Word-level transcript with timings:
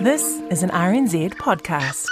This 0.00 0.42
is 0.50 0.62
an 0.62 0.68
RNZ 0.68 1.36
podcast. 1.36 2.06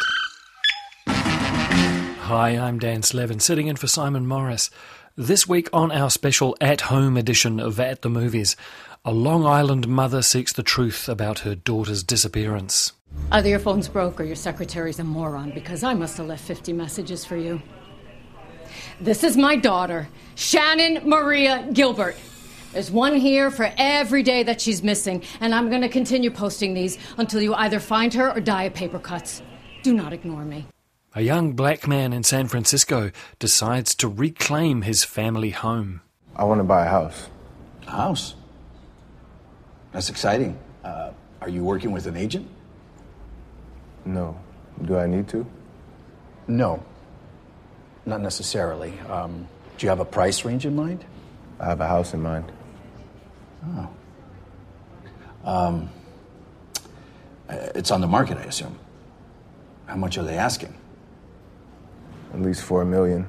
Hi, 1.06 2.48
I'm 2.56 2.79
Dan 2.79 3.02
Slevin, 3.02 3.41
sitting 3.41 3.66
in 3.66 3.77
for 3.77 3.87
Simon 3.87 4.27
Morris. 4.27 4.70
This 5.16 5.47
week 5.47 5.69
on 5.70 5.92
our 5.92 6.09
special 6.09 6.56
at 6.62 6.80
home 6.83 7.19
edition 7.19 7.61
of 7.61 7.78
At 7.78 8.01
the 8.01 8.09
Movies, 8.09 8.56
a 9.05 9.12
Long 9.12 9.45
Island 9.45 9.87
mother 9.87 10.23
seeks 10.23 10.55
the 10.55 10.62
truth 10.62 11.11
about 11.11 11.41
her 11.41 11.55
daughter's 11.55 12.02
disappearance. 12.02 12.92
Either 13.30 13.51
your 13.51 13.59
phone's 13.59 13.89
broke 13.89 14.19
or 14.19 14.25
your 14.25 14.34
secretary's 14.34 14.98
a 14.98 15.05
moron 15.05 15.51
because 15.51 15.84
I 15.84 15.92
must 15.92 16.16
have 16.16 16.27
left 16.27 16.45
50 16.45 16.73
messages 16.73 17.27
for 17.27 17.37
you. 17.37 17.61
This 18.98 19.23
is 19.23 19.37
my 19.37 19.56
daughter, 19.56 20.09
Shannan 20.37 21.05
Maria 21.05 21.69
Gilbert. 21.70 22.16
There's 22.74 22.91
one 22.91 23.14
here 23.14 23.52
for 23.52 23.73
every 23.78 24.25
day 24.25 24.42
that 24.42 24.61
she's 24.61 24.83
missing, 24.83 25.22
and 25.39 25.55
I'm 25.55 25.70
going 25.70 25.83
to 25.83 25.89
continue 25.89 26.28
posting 26.28 26.75
these 26.75 26.98
until 27.19 27.41
you 27.41 27.55
either 27.55 27.78
find 27.78 28.12
her 28.14 28.33
or 28.33 28.41
die 28.41 28.64
of 28.64 28.75
paper 28.75 28.98
cuts. 28.98 29.42
Do 29.84 29.94
not 29.94 30.12
ignore 30.12 30.44
me. 30.44 30.67
A 31.14 31.20
young 31.20 31.52
black 31.52 31.86
man 31.86 32.12
in 32.12 32.25
San 32.25 32.48
Francisco 32.48 33.12
decides 33.39 33.95
to 33.95 34.08
reclaim 34.08 34.83
his 34.83 35.05
family 35.05 35.50
home. 35.50 36.00
I 36.34 36.42
want 36.42 36.58
to 36.58 36.64
buy 36.64 36.84
a 36.84 36.89
house. 36.89 37.28
A 37.86 37.92
house? 37.92 38.34
That's 39.92 40.11
exciting. 40.11 40.58
Uh, 40.83 41.12
are 41.42 41.48
you 41.48 41.62
working 41.62 41.92
with 41.92 42.08
an 42.08 42.17
agent? 42.17 42.48
No. 44.05 44.36
Do 44.84 44.98
I 44.98 45.06
need 45.06 45.28
to? 45.28 45.47
No. 46.48 46.84
Not 48.05 48.20
necessarily. 48.20 48.98
Um, 49.08 49.47
do 49.78 49.86
you 49.86 49.91
have 49.91 50.00
a 50.00 50.05
price 50.05 50.45
range 50.45 50.67
in 50.67 50.75
mind? 50.75 51.05
I 51.61 51.67
have 51.67 51.80
a 51.80 51.86
house 51.86 52.14
in 52.14 52.20
mind. 52.20 52.50
Oh. 53.67 53.89
Um, 55.45 55.91
it's 57.48 57.91
on 57.91 58.01
the 58.01 58.07
market, 58.07 58.39
I 58.39 58.45
assume. 58.45 58.79
How 59.87 59.97
much 59.97 60.19
are 60.19 60.23
they 60.23 60.37
asking? 60.37 60.75
At 62.33 62.41
least 62.41 62.62
four 62.62 62.85
million. 62.85 63.29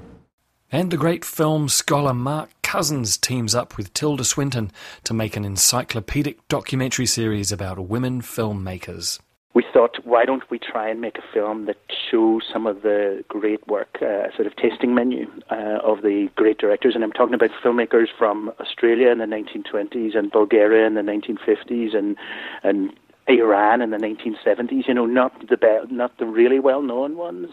And 0.72 0.92
the 0.92 0.98
great 0.98 1.24
film 1.24 1.70
scholar 1.70 2.14
Mark 2.14 2.50
Cousins 2.64 3.18
teams 3.18 3.54
up 3.54 3.78
with 3.78 3.94
Tilda 3.94 4.24
Swinton 4.24 4.72
to 5.04 5.14
make 5.14 5.38
an 5.38 5.46
encyclopedic 5.46 6.46
documentary 6.48 7.06
series 7.06 7.52
about 7.52 7.88
women 7.88 8.22
filmmakers. 8.22 9.20
We 9.56 9.64
thought, 9.74 9.98
why 10.04 10.26
don't 10.26 10.44
we 10.52 10.60
try 10.60 10.90
and 10.90 11.00
make 11.00 11.18
a 11.18 11.34
film 11.34 11.66
that 11.66 11.78
shows 12.12 12.42
some 12.52 12.68
of 12.68 12.82
the 12.82 13.24
great 13.30 13.66
work, 13.68 13.98
uh, 14.02 14.28
sort 14.36 14.48
of 14.48 14.56
tasting 14.58 14.94
menu 14.94 15.32
uh, 15.50 15.80
of 15.82 16.02
the 16.02 16.28
great 16.36 16.58
directors? 16.58 16.94
And 16.94 17.06
I'm 17.06 17.14
talking 17.14 17.34
about 17.34 17.52
filmmakers 17.64 18.08
from 18.18 18.52
Australia 18.60 19.10
in 19.10 19.20
the 19.20 19.26
1920s 19.26 20.18
and 20.18 20.30
Bulgaria 20.30 20.86
in 20.86 20.96
the 20.96 21.02
1950s 21.02 21.96
and 21.96 22.18
and 22.64 22.92
Iran 23.28 23.82
in 23.82 23.92
the 23.92 23.98
1970s. 23.98 24.88
You 24.90 24.94
know, 24.94 25.06
not 25.06 25.32
the 25.50 25.56
be- 25.56 25.94
not 25.96 26.18
the 26.20 26.26
really 26.26 26.60
well 26.60 26.82
known 26.82 27.16
ones. 27.16 27.48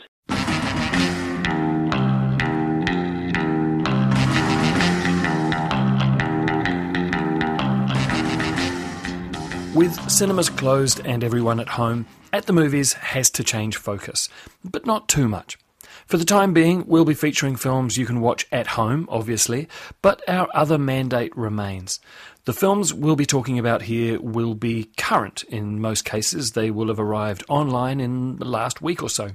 With 9.74 10.10
cinemas 10.10 10.50
closed 10.50 11.00
and 11.06 11.24
everyone 11.24 11.58
at 11.58 11.70
home, 11.70 12.04
At 12.30 12.44
the 12.44 12.52
Movies 12.52 12.92
has 12.92 13.30
to 13.30 13.42
change 13.42 13.78
focus, 13.78 14.28
but 14.62 14.84
not 14.84 15.08
too 15.08 15.28
much. 15.28 15.56
For 16.06 16.18
the 16.18 16.26
time 16.26 16.52
being, 16.52 16.84
we'll 16.86 17.06
be 17.06 17.14
featuring 17.14 17.56
films 17.56 17.96
you 17.96 18.04
can 18.04 18.20
watch 18.20 18.46
at 18.52 18.66
home, 18.66 19.08
obviously, 19.10 19.68
but 20.02 20.20
our 20.28 20.46
other 20.52 20.76
mandate 20.76 21.34
remains. 21.34 22.00
The 22.44 22.52
films 22.52 22.92
we'll 22.92 23.16
be 23.16 23.24
talking 23.24 23.58
about 23.58 23.80
here 23.82 24.20
will 24.20 24.54
be 24.54 24.90
current 24.98 25.42
in 25.44 25.80
most 25.80 26.04
cases. 26.04 26.52
They 26.52 26.70
will 26.70 26.88
have 26.88 27.00
arrived 27.00 27.42
online 27.48 27.98
in 27.98 28.36
the 28.36 28.44
last 28.44 28.82
week 28.82 29.02
or 29.02 29.08
so. 29.08 29.30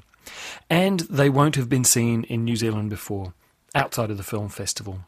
And 0.69 0.99
they 0.99 1.29
won't 1.29 1.55
have 1.55 1.67
been 1.67 1.83
seen 1.83 2.25
in 2.25 2.45
New 2.45 2.57
Zealand 2.57 2.91
before, 2.91 3.33
outside 3.73 4.11
of 4.11 4.17
the 4.17 4.23
film 4.23 4.49
festival. 4.49 4.99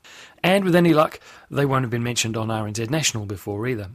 And 0.44 0.66
with 0.66 0.76
any 0.76 0.96
luck, 0.96 1.20
they 1.52 1.68
won't 1.68 1.84
have 1.84 1.92
been 1.92 2.02
mentioned 2.02 2.36
on 2.36 2.48
RNZ 2.48 2.90
National 2.90 3.28
before 3.28 3.68
either. 3.68 3.92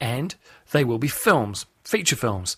And 0.00 0.34
they 0.72 0.84
will 0.84 0.98
be 0.98 1.08
films, 1.08 1.66
feature 1.84 2.16
films. 2.16 2.56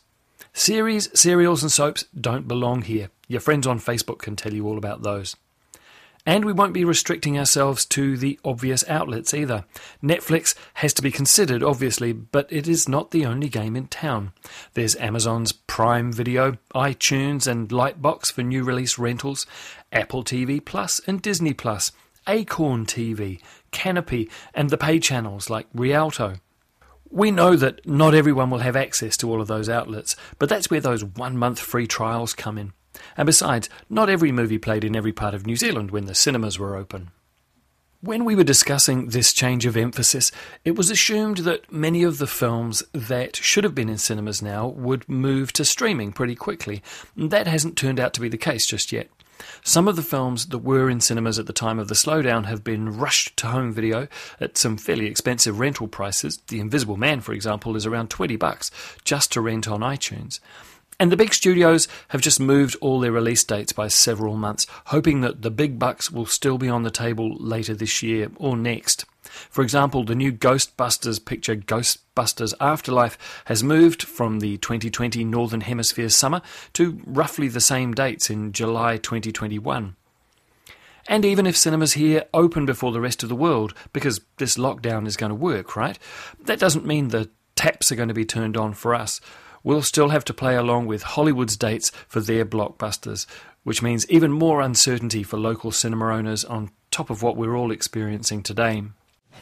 Series, 0.53 1.09
serials, 1.19 1.63
and 1.63 1.71
soaps 1.71 2.05
don't 2.19 2.49
belong 2.49 2.83
here. 2.83 3.11
Your 3.29 3.41
friends 3.41 3.67
on 3.67 3.79
Facebook 3.79 4.19
can 4.19 4.37
tell 4.37 4.55
you 4.55 4.67
all 4.67 4.79
about 4.79 5.03
those. 5.03 5.37
And 6.29 6.45
we 6.45 6.53
won't 6.53 6.73
be 6.73 6.85
restricting 6.85 7.39
ourselves 7.39 7.85
to 7.87 8.17
the 8.17 8.41
obvious 8.45 8.83
outlets 8.89 9.33
either. 9.33 9.65
Netflix 10.03 10.57
has 10.75 10.93
to 10.95 11.03
be 11.03 11.13
considered, 11.13 11.63
obviously, 11.63 12.13
but 12.13 12.49
it 12.51 12.67
is 12.67 12.89
not 12.89 13.13
the 13.13 13.25
only 13.25 13.49
game 13.49 13.77
in 13.77 13.87
town. 13.87 14.33
There's 14.75 14.97
Amazon's 14.97 15.53
Prime 15.53 16.13
Video, 16.13 16.59
iTunes, 16.75 17.47
and 17.47 17.69
Lightbox 17.69 18.33
for 18.33 18.43
new 18.43 18.65
release 18.65 18.99
rentals, 18.99 19.47
Apple 19.93 20.25
TV 20.25 20.63
Plus 20.63 21.01
and 21.07 21.23
Disney 21.23 21.53
Plus, 21.53 21.93
Acorn 22.27 22.87
TV, 22.87 23.41
Kanopy, 23.71 24.29
and 24.53 24.71
the 24.71 24.77
pay 24.77 24.99
channels 24.99 25.49
like 25.49 25.69
Rialto. 25.73 26.41
We 27.11 27.31
know 27.31 27.57
that 27.57 27.87
not 27.87 28.15
everyone 28.15 28.51
will 28.51 28.59
have 28.59 28.77
access 28.77 29.17
to 29.19 29.31
all 29.31 29.41
of 29.41 29.49
those 29.49 29.69
outlets, 29.69 30.17
but 30.39 30.49
that's 30.49 30.71
where 30.71 30.81
those 30.81 31.05
one 31.05 31.37
month 31.37 31.61
free 31.61 31.87
trials 31.87 32.35
come 32.35 32.59
in. 32.59 32.73
And 33.17 33.27
besides, 33.27 33.69
not 33.89 34.09
every 34.09 34.33
movie 34.33 34.59
played 34.59 34.85
in 34.85 34.97
every 34.97 35.13
part 35.13 35.35
of 35.35 35.47
New 35.47 35.57
Zealand 35.57 35.91
when 35.91 36.07
the 36.07 36.15
cinemas 36.15 36.59
were 36.59 36.77
open. 36.77 37.11
When 38.01 38.25
we 38.25 38.35
were 38.35 38.45
discussing 38.45 39.09
this 39.09 39.33
change 39.33 39.67
of 39.67 39.77
emphasis, 39.77 40.31
it 40.65 40.77
was 40.77 40.91
assumed 40.91 41.39
that 41.39 41.73
many 41.73 42.03
of 42.03 42.19
the 42.19 42.27
films 42.27 42.83
that 42.93 43.37
should 43.37 43.65
have 43.65 43.75
been 43.75 43.89
in 43.89 43.99
cinemas 43.99 44.43
now 44.43 44.69
would 44.69 45.09
move 45.09 45.53
to 45.55 45.65
streaming 45.65 46.13
pretty 46.13 46.35
quickly. 46.35 46.83
That 47.17 47.47
hasn't 47.47 47.77
turned 47.77 47.99
out 47.99 48.13
to 48.15 48.21
be 48.21 48.29
the 48.29 48.37
case 48.37 48.67
just 48.67 48.93
yet. 48.93 49.09
Some 49.65 49.89
of 49.89 49.97
the 49.97 50.03
films 50.03 50.47
that 50.47 50.59
were 50.59 50.89
in 50.89 51.01
cinemas 51.01 51.39
at 51.39 51.47
the 51.47 51.53
time 51.53 51.79
of 51.79 51.89
the 51.89 51.95
slowdown 51.95 52.47
have 52.47 52.63
been 52.63 52.97
rushed 52.97 53.37
to 53.39 53.49
home 53.49 53.73
video 53.73 54.09
at 54.41 54.57
some 54.57 54.77
fairly 54.77 55.07
expensive 55.07 55.59
rental 55.59 55.89
prices. 55.89 56.39
The 56.49 56.61
Invisible 56.61 56.97
Man, 56.97 57.21
for 57.21 57.33
example, 57.33 57.77
is 57.77 57.87
around 57.87 58.11
20 58.11 58.37
bucks 58.37 58.71
just 59.05 59.33
to 59.33 59.41
rent 59.41 59.69
on 59.69 59.81
iTunes. 59.81 60.41
And 60.99 61.13
the 61.13 61.17
big 61.17 61.35
studios 61.35 61.89
have 62.09 62.23
just 62.23 62.41
moved 62.41 62.77
all 62.81 63.01
their 63.01 63.13
release 63.13 63.45
dates 63.45 63.73
by 63.73 63.89
several 63.89 64.37
months, 64.37 64.67
hoping 64.87 65.21
that 65.21 65.43
the 65.43 65.51
big 65.51 65.79
bucks 65.79 66.11
will 66.11 66.27
still 66.27 66.57
be 66.57 66.69
on 66.69 66.85
the 66.85 66.91
table 66.91 67.37
later 67.37 67.75
this 67.75 68.03
year 68.03 68.31
or 68.37 68.57
next. 68.57 69.05
For 69.51 69.63
example, 69.63 70.05
the 70.05 70.15
new 70.15 70.33
Ghostbusters 70.33 71.25
picture 71.25 71.57
Ghostbusters 71.57 72.55
Afterlife 72.61 73.43
has 73.47 73.63
moved 73.63 74.03
from 74.03 74.41
the 74.41 74.59
2020 74.59 75.25
Northern 75.25 75.63
Hemisphere 75.63 76.09
summer 76.09 76.43
to 76.75 77.01
roughly 77.07 77.49
the 77.49 77.61
same 77.61 77.95
dates 77.95 78.31
in 78.31 78.53
July 78.53 78.97
2021. 78.97 79.97
And 81.09 81.25
even 81.25 81.47
if 81.47 81.57
cinemas 81.57 81.93
here 81.93 82.25
open 82.35 82.67
before 82.67 82.93
the 82.93 83.01
rest 83.01 83.23
of 83.23 83.29
the 83.29 83.37
world, 83.37 83.75
because 83.93 84.21
this 84.39 84.57
lockdown 84.57 85.07
is 85.07 85.17
going 85.17 85.31
to 85.31 85.37
work, 85.37 85.77
right? 85.77 85.99
That 86.45 86.59
doesn't 86.59 86.87
mean 86.87 87.09
the 87.09 87.31
taps 87.55 87.93
are 87.93 87.97
going 87.97 88.09
to 88.09 88.15
be 88.15 88.25
turned 88.25 88.57
on 88.57 88.75
for 88.75 88.95
us. 88.95 89.21
We'll 89.63 89.83
still 89.83 90.11
have 90.11 90.25
to 90.27 90.35
play 90.35 90.57
along 90.57 90.87
with 90.87 91.03
Hollywood's 91.03 91.57
dates 91.57 91.91
for 92.09 92.21
their 92.21 92.45
blockbusters, 92.45 93.27
which 93.65 93.83
means 93.83 94.09
even 94.09 94.31
more 94.31 94.61
uncertainty 94.61 95.23
for 95.23 95.39
local 95.39 95.73
cinema 95.73 96.15
owners 96.15 96.45
on 96.45 96.71
top 96.91 97.11
of 97.11 97.23
what 97.23 97.37
we're 97.37 97.57
all 97.57 97.73
experiencing 97.73 98.43
today. 98.43 98.85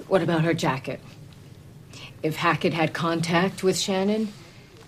What 0.09 0.23
about 0.23 0.43
her 0.45 0.55
jacket? 0.55 1.01
If 2.23 2.37
Hackett 2.37 2.73
had 2.73 2.93
contact 2.93 3.63
with 3.63 3.77
Shannan, 3.77 4.29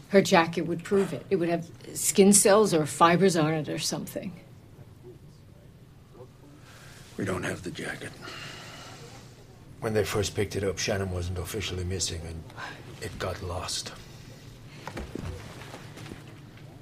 her 0.09 0.23
jacket 0.23 0.63
would 0.63 0.83
prove 0.85 1.13
it. 1.13 1.27
It 1.31 1.37
would 1.37 1.49
have 1.49 1.69
skin 1.95 2.33
cells 2.33 2.73
or 2.73 2.87
fibers 2.87 3.37
on 3.37 3.53
it 3.53 3.69
or 3.69 3.79
something. 3.79 4.33
We 7.17 7.25
don't 7.25 7.45
have 7.45 7.63
the 7.63 7.71
jacket. 7.71 8.11
When 9.81 9.95
they 9.95 10.05
first 10.05 10.35
picked 10.35 10.57
it 10.57 10.65
up, 10.65 10.77
Shannan 10.77 11.09
wasn't 11.09 11.39
officially 11.39 11.85
missing, 11.85 12.21
and 12.27 12.43
it 13.01 13.17
got 13.19 13.43
lost. 13.43 13.93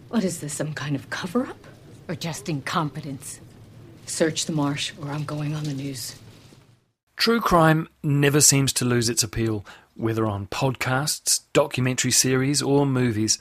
What 0.08 0.24
is 0.24 0.40
this, 0.40 0.52
some 0.52 0.72
kind 0.74 0.94
of 0.94 1.10
cover 1.10 1.46
up? 1.46 1.66
Or 2.08 2.14
just 2.14 2.48
incompetence? 2.48 3.40
Search 4.06 4.46
the 4.46 4.52
marsh, 4.52 4.92
or 5.00 5.08
I'm 5.08 5.24
going 5.24 5.54
on 5.54 5.64
the 5.64 5.74
news. 5.74 6.16
True 7.16 7.40
crime 7.40 7.88
never 8.02 8.40
seems 8.40 8.72
to 8.74 8.84
lose 8.84 9.08
its 9.08 9.22
appeal. 9.22 9.64
whether 9.96 10.26
on 10.26 10.46
podcasts, 10.48 11.40
documentary 11.52 12.10
series, 12.10 12.60
or 12.60 12.84
movies. 12.84 13.38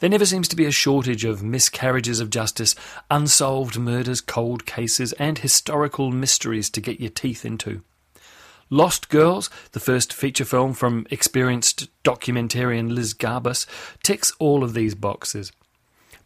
There 0.00 0.10
never 0.10 0.26
seems 0.26 0.48
to 0.48 0.56
be 0.56 0.66
a 0.66 0.70
shortage 0.70 1.24
of 1.24 1.42
miscarriages 1.42 2.20
of 2.20 2.28
justice, 2.28 2.74
unsolved 3.10 3.78
murders, 3.78 4.20
cold 4.20 4.66
cases, 4.66 5.12
and 5.14 5.38
historical 5.38 6.10
mysteries 6.10 6.68
to 6.70 6.82
get 6.82 7.00
your 7.00 7.10
teeth 7.10 7.44
into. 7.44 7.82
Lost 8.70 9.08
Girls, 9.08 9.48
the 9.72 9.80
first 9.80 10.12
feature 10.12 10.44
film 10.44 10.74
from 10.74 11.06
experienced 11.10 11.88
documentarian 12.02 12.92
Liz 12.92 13.14
Garbus, 13.14 13.66
ticks 14.02 14.32
all 14.38 14.62
of 14.62 14.74
these 14.74 14.94
boxes. 14.94 15.52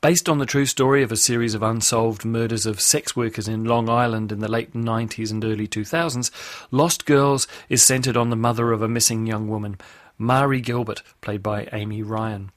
Based 0.00 0.28
on 0.28 0.38
the 0.38 0.46
true 0.46 0.64
story 0.64 1.02
of 1.02 1.10
a 1.10 1.16
series 1.16 1.54
of 1.54 1.62
unsolved 1.64 2.24
murders 2.24 2.66
of 2.66 2.80
sex 2.80 3.16
workers 3.16 3.48
in 3.48 3.64
Long 3.64 3.88
Island 3.88 4.30
in 4.30 4.38
the 4.38 4.46
late 4.46 4.72
90s 4.72 5.32
and 5.32 5.44
early 5.44 5.66
2000s, 5.66 6.30
Lost 6.70 7.04
Girls 7.04 7.48
is 7.68 7.82
centered 7.82 8.16
on 8.16 8.30
the 8.30 8.36
mother 8.36 8.70
of 8.70 8.80
a 8.80 8.86
missing 8.86 9.26
young 9.26 9.48
woman, 9.48 9.76
Mari 10.16 10.60
Gilbert, 10.60 11.02
played 11.20 11.42
by 11.42 11.68
Amy 11.72 12.04
Ryan. 12.04 12.52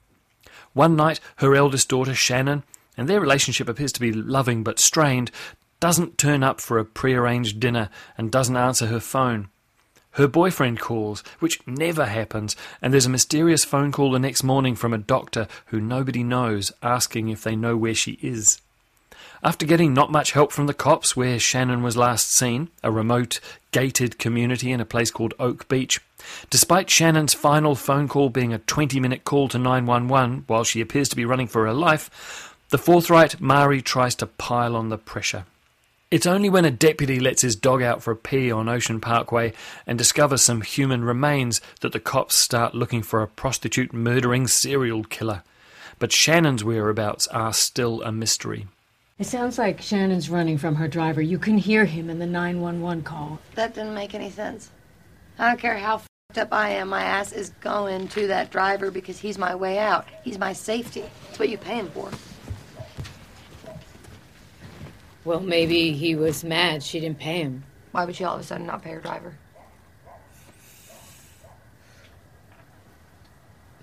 One 0.74 0.96
night, 0.96 1.20
her 1.38 1.56
eldest 1.56 1.90
daughter, 1.90 2.12
Shannan, 2.12 2.62
and 2.96 3.10
their 3.10 3.20
relationship 3.20 3.68
appears 3.68 3.94
to 3.94 4.02
be 4.02 4.14
loving 4.14 4.64
but 4.64 4.80
strained, 4.80 5.32
doesn't 5.80 6.20
turn 6.20 6.44
up 6.44 6.62
for 6.62 6.78
a 6.78 6.86
prearranged 6.86 7.60
dinner 7.60 7.90
and 8.20 8.32
doesn't 8.32 8.56
answer 8.56 8.86
her 8.86 9.00
phone. 9.00 9.50
Her 10.16 10.28
boyfriend 10.28 10.80
calls, 10.80 11.24
which 11.40 11.66
never 11.66 12.06
happens, 12.06 12.56
and 12.82 12.92
there's 12.92 13.06
a 13.06 13.10
mysterious 13.10 13.64
phone 13.64 13.92
call 13.92 14.12
the 14.12 14.20
next 14.20 14.44
morning 14.44 14.76
from 14.76 14.94
a 14.94 14.98
doctor 14.98 15.48
who 15.68 15.80
nobody 15.80 16.24
knows 16.24 16.72
asking 16.84 17.30
if 17.30 17.44
they 17.44 17.56
know 17.56 17.78
where 17.78 17.96
she 17.96 18.20
is. 18.22 18.60
After 19.44 19.66
getting 19.66 19.94
not 19.94 20.12
much 20.12 20.34
help 20.34 20.52
from 20.52 20.68
the 20.68 20.74
cops 20.74 21.16
where 21.16 21.38
Shannan 21.38 21.82
was 21.82 21.98
last 21.98 22.32
seen, 22.32 22.70
a 22.84 22.92
remote, 22.92 23.40
gated 23.72 24.20
community 24.20 24.72
in 24.72 24.80
a 24.80 24.86
place 24.86 25.10
called 25.10 25.34
Oak 25.40 25.68
Beach, 25.68 26.00
despite 26.50 26.88
Shannan's 26.88 27.34
final 27.34 27.74
phone 27.74 28.08
call 28.08 28.30
being 28.30 28.54
a 28.54 28.60
20 28.60 29.00
minute 29.00 29.24
call 29.24 29.48
to 29.48 29.58
911 29.58 30.44
while 30.46 30.64
she 30.64 30.82
appears 30.82 31.10
to 31.10 31.16
be 31.16 31.26
running 31.26 31.48
for 31.48 31.66
her 31.66 31.74
life, 31.74 32.56
the 32.70 32.78
forthright 32.78 33.42
Mari 33.42 33.82
tries 33.82 34.14
to 34.16 34.28
pile 34.28 34.76
on 34.76 34.90
the 34.90 34.98
pressure. 34.98 35.46
It's 36.12 36.26
only 36.26 36.50
when 36.50 36.66
a 36.66 36.72
deputy 36.72 37.22
lets 37.22 37.42
his 37.42 37.56
dog 37.56 37.82
out 37.82 38.04
for 38.04 38.12
a 38.12 38.18
pee 38.18 38.52
on 38.52 38.68
Ocean 38.68 39.00
Parkway 39.00 39.54
and 39.88 39.98
discovers 39.98 40.42
some 40.42 40.60
human 40.60 41.06
remains 41.06 41.62
that 41.80 41.94
the 41.94 42.02
cops 42.02 42.36
start 42.36 42.76
looking 42.76 43.02
for 43.02 43.22
a 43.22 43.30
prostitute 43.30 43.94
murdering 43.94 44.46
serial 44.48 45.06
killer. 45.06 45.42
But 46.00 46.10
Shannan's 46.10 46.66
whereabouts 46.66 47.28
are 47.28 47.54
still 47.54 48.02
a 48.02 48.12
mystery. 48.12 48.68
It 49.20 49.28
sounds 49.28 49.58
like 49.58 49.80
Shannan's 49.80 50.30
running 50.30 50.58
from 50.58 50.76
her 50.76 50.90
driver. 50.90 51.22
You 51.22 51.40
can 51.40 51.58
hear 51.58 51.86
him 51.86 52.10
in 52.10 52.20
the 52.20 52.26
911 52.26 53.04
call. 53.04 53.40
That 53.56 53.74
didn't 53.74 53.96
make 53.96 54.14
any 54.14 54.32
sense. 54.32 54.70
I 55.40 55.48
don't 55.48 55.62
care 55.62 55.78
how 55.78 55.96
f***ed 55.96 56.42
up 56.42 56.50
I 56.52 56.72
am, 56.72 56.90
my 56.90 57.04
ass 57.04 57.32
is 57.32 57.52
going 57.62 58.10
to 58.10 58.28
that 58.28 58.52
driver 58.52 58.92
because 58.92 59.18
he's 59.18 59.38
my 59.38 59.56
way 59.56 59.80
out. 59.80 60.08
He's 60.26 60.38
my 60.38 60.52
safety. 60.52 61.06
It's 61.30 61.40
what 61.40 61.48
you 61.48 61.58
pay 61.58 61.76
him 61.76 61.90
for. 61.92 62.12
Well, 65.24 65.40
maybe 65.40 65.94
he 65.94 66.16
was 66.16 66.44
mad 66.44 66.82
she 66.82 67.00
didn't 67.00 67.20
pay 67.20 67.42
him. 67.42 67.64
Why 67.92 68.06
would 68.06 68.16
she 68.16 68.24
all 68.24 68.36
of 68.36 68.42
a 68.42 68.44
sudden 68.44 68.66
not 68.66 68.82
pay 68.82 68.92
her 68.92 69.02
driver? 69.02 69.38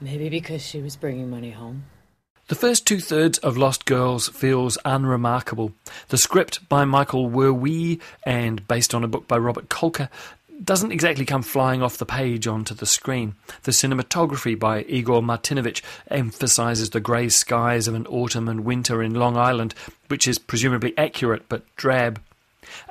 Maybe 0.00 0.28
because 0.28 0.62
she 0.62 0.80
was 0.80 0.96
bringing 0.96 1.30
money 1.30 1.50
home. 1.50 1.84
The 2.48 2.54
first 2.54 2.86
two 2.86 3.00
thirds 3.00 3.36
of 3.38 3.58
Lost 3.58 3.84
Girls 3.84 4.28
feels 4.28 4.78
unremarkable. 4.84 5.72
The 6.08 6.16
script 6.16 6.66
by 6.68 6.86
Michael 6.86 7.28
Werwie 7.28 8.00
and 8.24 8.66
based 8.66 8.94
on 8.94 9.04
a 9.04 9.08
book 9.08 9.28
by 9.28 9.36
Robert 9.36 9.68
Kolker 9.68 10.08
doesn't 10.62 10.92
exactly 10.92 11.24
come 11.24 11.42
flying 11.42 11.82
off 11.82 11.98
the 11.98 12.06
page 12.06 12.46
onto 12.46 12.74
the 12.74 12.86
screen. 12.86 13.34
The 13.62 13.72
cinematography 13.72 14.58
by 14.58 14.82
Igor 14.84 15.22
Martinovich 15.22 15.82
emphasizes 16.10 16.90
the 16.90 17.00
grey 17.00 17.28
skies 17.28 17.86
of 17.86 17.94
an 17.94 18.06
autumn 18.06 18.48
and 18.48 18.64
winter 18.64 19.02
in 19.02 19.14
Long 19.14 19.36
Island, 19.36 19.74
which 20.08 20.26
is 20.26 20.38
presumably 20.38 20.96
accurate 20.98 21.48
but 21.48 21.64
drab. 21.76 22.20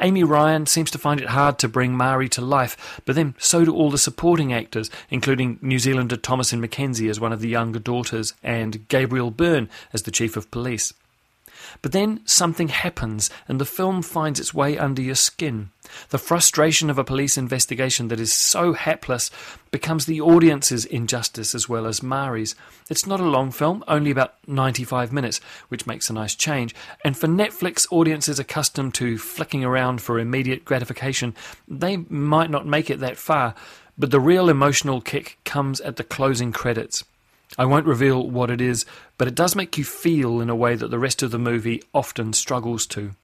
Amy 0.02 0.24
Ryan 0.24 0.66
seems 0.66 0.90
to 0.92 0.98
find 0.98 1.22
it 1.22 1.30
hard 1.30 1.60
to 1.60 1.68
bring 1.68 1.96
Mari 1.96 2.30
to 2.30 2.42
life, 2.42 3.02
but 3.06 3.16
then 3.16 3.36
so 3.38 3.66
do 3.66 3.74
all 3.74 3.92
the 3.92 3.98
supporting 3.98 4.54
actors, 4.54 4.90
including 5.10 5.60
New 5.62 5.78
Zealander 5.78 6.18
Thomasin 6.18 6.66
McKenzie 6.66 7.10
as 7.10 7.20
one 7.20 7.34
of 7.34 7.42
the 7.42 7.50
younger 7.50 7.80
daughters 7.80 8.34
and 8.42 8.88
Gabriel 8.88 9.30
Byrne 9.30 9.70
as 9.94 10.04
the 10.04 10.12
chief 10.12 10.36
of 10.36 10.50
police. 10.52 10.94
But 11.82 11.92
then 11.92 12.22
something 12.26 12.70
happens 12.70 13.30
and 13.48 13.60
the 13.60 13.66
film 13.66 14.02
finds 14.02 14.40
its 14.40 14.54
way 14.54 14.78
under 14.78 15.02
your 15.02 15.16
skin. 15.16 15.70
The 16.10 16.18
frustration 16.18 16.90
of 16.90 16.98
a 16.98 17.04
police 17.04 17.38
investigation 17.38 18.10
that 18.10 18.20
is 18.20 18.34
so 18.34 18.74
hapless 18.74 19.30
becomes 19.72 20.06
the 20.06 20.22
audience's 20.22 20.86
injustice 20.86 21.56
as 21.56 21.70
well 21.70 21.86
as 21.86 22.04
Mari's. 22.04 22.56
It's 22.90 23.06
not 23.06 23.20
a 23.20 23.26
long 23.26 23.52
film, 23.52 23.84
only 23.88 24.12
about 24.12 24.36
95 24.48 25.14
minutes, 25.14 25.40
which 25.70 25.88
makes 25.88 26.10
a 26.10 26.14
nice 26.14 26.36
change. 26.36 26.76
And 27.04 27.18
for 27.18 27.28
Netflix 27.28 27.88
audiences 27.92 28.40
accustomed 28.40 28.94
to 28.96 29.18
flicking 29.18 29.64
around 29.64 30.02
for 30.02 30.20
immediate 30.20 30.66
gratification, 30.66 31.36
they 31.68 31.98
might 31.98 32.50
not 32.50 32.66
make 32.66 32.90
it 32.90 33.00
that 33.00 33.18
far. 33.18 33.56
But 33.98 34.12
the 34.12 34.20
real 34.20 34.50
emotional 34.50 35.02
kick 35.02 35.40
comes 35.44 35.82
at 35.82 35.96
the 35.96 36.04
closing 36.04 36.52
credits. 36.52 37.04
I 37.58 37.66
won't 37.66 37.86
reveal 37.86 38.28
what 38.28 38.52
it 38.52 38.62
is, 38.62 38.86
but 39.18 39.28
it 39.28 39.36
does 39.36 39.56
make 39.56 39.78
you 39.78 39.84
feel 39.84 40.42
in 40.42 40.50
a 40.50 40.56
way 40.56 40.76
that 40.76 40.92
the 40.92 41.00
rest 41.00 41.24
of 41.24 41.32
the 41.32 41.40
movie 41.40 41.82
often 41.94 42.34
struggles 42.34 42.86
to. 42.88 43.16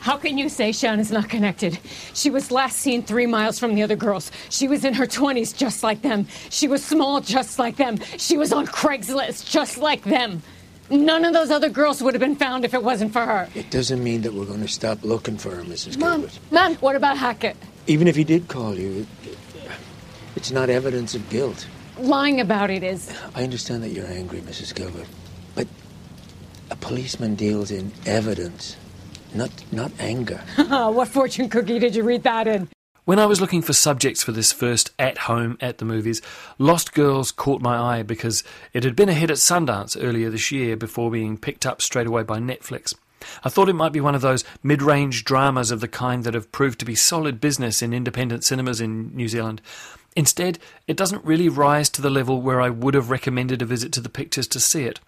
How 0.00 0.16
can 0.16 0.38
you 0.38 0.48
say 0.48 0.72
Sean 0.72 1.00
is 1.00 1.10
not 1.10 1.28
connected? 1.28 1.78
She 2.14 2.30
was 2.30 2.50
last 2.50 2.78
seen 2.78 3.02
three 3.02 3.26
miles 3.26 3.58
from 3.58 3.74
the 3.74 3.82
other 3.82 3.96
girls. 3.96 4.30
She 4.48 4.68
was 4.68 4.84
in 4.84 4.94
her 4.94 5.06
20s, 5.06 5.56
just 5.56 5.82
like 5.82 6.02
them. 6.02 6.26
She 6.50 6.68
was 6.68 6.84
small, 6.84 7.20
just 7.20 7.58
like 7.58 7.76
them. 7.76 7.98
She 8.16 8.36
was 8.36 8.52
on 8.52 8.66
Craigslist, 8.66 9.50
just 9.50 9.78
like 9.78 10.04
them. 10.04 10.42
None 10.88 11.24
of 11.24 11.32
those 11.32 11.50
other 11.50 11.68
girls 11.68 12.00
would 12.02 12.14
have 12.14 12.20
been 12.20 12.36
found 12.36 12.64
if 12.64 12.72
it 12.72 12.82
wasn't 12.82 13.12
for 13.12 13.24
her. 13.24 13.48
It 13.54 13.70
doesn't 13.70 14.02
mean 14.02 14.22
that 14.22 14.32
we're 14.34 14.44
going 14.44 14.60
to 14.60 14.68
stop 14.68 15.02
looking 15.02 15.36
for 15.36 15.50
her, 15.50 15.62
Mrs. 15.62 15.98
Mom, 15.98 16.20
Gilbert. 16.20 16.38
Mom, 16.52 16.74
what 16.76 16.94
about 16.94 17.18
Hackett? 17.18 17.56
Even 17.88 18.06
if 18.06 18.14
he 18.14 18.22
did 18.24 18.46
call 18.46 18.76
you, 18.76 19.06
it, 19.24 19.38
it's 20.36 20.52
not 20.52 20.70
evidence 20.70 21.14
of 21.14 21.28
guilt. 21.28 21.66
Lying 21.98 22.40
about 22.40 22.70
it 22.70 22.82
is. 22.82 23.10
I 23.34 23.42
understand 23.42 23.82
that 23.82 23.90
you're 23.90 24.06
angry, 24.06 24.40
Mrs. 24.40 24.74
Gilbert, 24.74 25.06
but 25.54 25.66
a 26.70 26.76
policeman 26.76 27.34
deals 27.36 27.70
in 27.70 27.90
evidence, 28.04 28.76
not 29.34 29.50
not 29.72 29.92
anger. 29.98 30.42
Ah, 30.58 30.90
what 30.90 31.08
fortune 31.08 31.48
cookie 31.48 31.78
did 31.78 31.96
you 31.96 32.02
read 32.02 32.22
that 32.24 32.46
in? 32.46 32.68
When 33.06 33.18
I 33.18 33.26
was 33.26 33.40
looking 33.40 33.62
for 33.62 33.72
subjects 33.72 34.22
for 34.22 34.32
this 34.32 34.52
first 34.52 34.90
at 34.98 35.16
home 35.18 35.56
at 35.60 35.78
the 35.78 35.84
movies, 35.84 36.20
Lost 36.58 36.92
Girls 36.92 37.30
caught 37.30 37.62
my 37.62 37.98
eye 37.98 38.02
because 38.02 38.42
it 38.72 38.82
had 38.82 38.96
been 38.96 39.08
a 39.08 39.14
hit 39.14 39.30
at 39.30 39.36
Sundance 39.36 39.96
earlier 39.98 40.28
this 40.28 40.50
year 40.50 40.76
before 40.76 41.10
being 41.10 41.38
picked 41.38 41.64
up 41.64 41.80
straight 41.80 42.08
away 42.08 42.24
by 42.24 42.38
Netflix. 42.40 42.94
I 43.44 43.48
thought 43.48 43.68
it 43.68 43.74
might 43.74 43.92
be 43.92 44.00
one 44.00 44.14
of 44.14 44.22
those 44.22 44.44
mid 44.62 44.82
range 44.82 45.24
dramas 45.24 45.70
of 45.70 45.80
the 45.80 45.88
kind 45.88 46.24
that 46.24 46.34
have 46.34 46.52
proved 46.52 46.78
to 46.80 46.84
be 46.84 46.94
solid 46.94 47.40
business 47.40 47.80
in 47.80 47.92
independent 47.94 48.44
cinemas 48.44 48.80
in 48.80 49.14
New 49.14 49.28
Zealand. 49.28 49.62
Instead, 50.16 50.58
it 50.88 50.96
doesn't 50.96 51.24
really 51.24 51.50
rise 51.50 51.90
to 51.90 52.02
the 52.02 52.10
level 52.10 52.40
where 52.40 52.60
I 52.60 52.70
would 52.70 52.94
have 52.94 53.10
recommended 53.10 53.60
a 53.60 53.66
visit 53.66 53.92
to 53.92 54.00
the 54.00 54.08
pictures 54.08 54.48
to 54.48 54.58
see 54.58 54.84
it. 54.84 54.98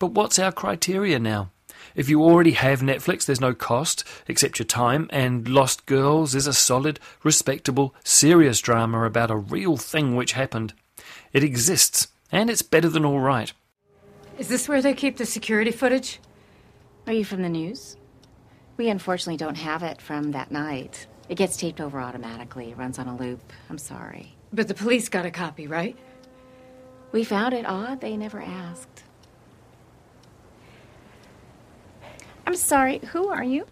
But 0.00 0.08
what's 0.08 0.40
our 0.40 0.50
criteria 0.50 1.20
now? 1.20 1.50
If 1.94 2.08
you 2.08 2.20
already 2.22 2.52
have 2.52 2.80
Netflix, 2.80 3.24
there's 3.24 3.40
no 3.40 3.54
cost 3.54 4.02
except 4.26 4.58
your 4.58 4.66
time, 4.66 5.08
and 5.10 5.46
Lost 5.46 5.86
Girls 5.86 6.34
is 6.34 6.48
a 6.48 6.52
solid, 6.52 6.98
respectable, 7.22 7.94
serious 8.02 8.60
drama 8.60 9.04
about 9.04 9.30
a 9.30 9.36
real 9.36 9.76
thing 9.76 10.16
which 10.16 10.32
happened. 10.32 10.74
It 11.32 11.44
exists, 11.44 12.08
and 12.32 12.50
it's 12.50 12.62
better 12.62 12.88
than 12.88 13.04
all 13.04 13.20
right. 13.20 13.52
Is 14.38 14.48
this 14.48 14.68
where 14.68 14.82
they 14.82 14.94
keep 14.94 15.16
the 15.16 15.26
security 15.26 15.70
footage? 15.70 16.18
Are 17.06 17.12
you 17.12 17.24
from 17.24 17.42
the 17.42 17.48
news? 17.48 17.96
We 18.76 18.88
unfortunately 18.88 19.36
don't 19.36 19.58
have 19.58 19.84
it 19.84 20.00
from 20.00 20.32
that 20.32 20.50
night. 20.50 21.06
It 21.28 21.36
gets 21.36 21.56
taped 21.56 21.80
over 21.80 22.00
automatically, 22.00 22.70
it 22.70 22.76
runs 22.76 22.98
on 22.98 23.08
a 23.08 23.16
loop. 23.16 23.52
I'm 23.70 23.78
sorry. 23.78 24.34
But 24.52 24.68
the 24.68 24.74
police 24.74 25.08
got 25.08 25.26
a 25.26 25.30
copy, 25.30 25.66
right? 25.66 25.96
We 27.12 27.24
found 27.24 27.54
it 27.54 27.64
odd 27.66 28.00
they 28.00 28.16
never 28.16 28.40
asked. 28.40 29.04
I'm 32.46 32.56
sorry, 32.56 32.98
who 32.98 33.28
are 33.28 33.44
you? 33.44 33.66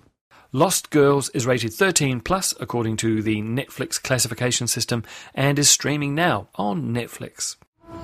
Lost 0.52 0.90
Girls 0.90 1.28
is 1.30 1.46
rated 1.46 1.72
13 1.72 2.20
plus 2.20 2.54
according 2.60 2.96
to 2.98 3.22
the 3.22 3.40
Netflix 3.42 4.02
classification 4.02 4.66
system 4.66 5.02
and 5.34 5.58
is 5.58 5.70
streaming 5.70 6.14
now 6.14 6.48
on 6.54 6.92
Netflix. 6.94 7.56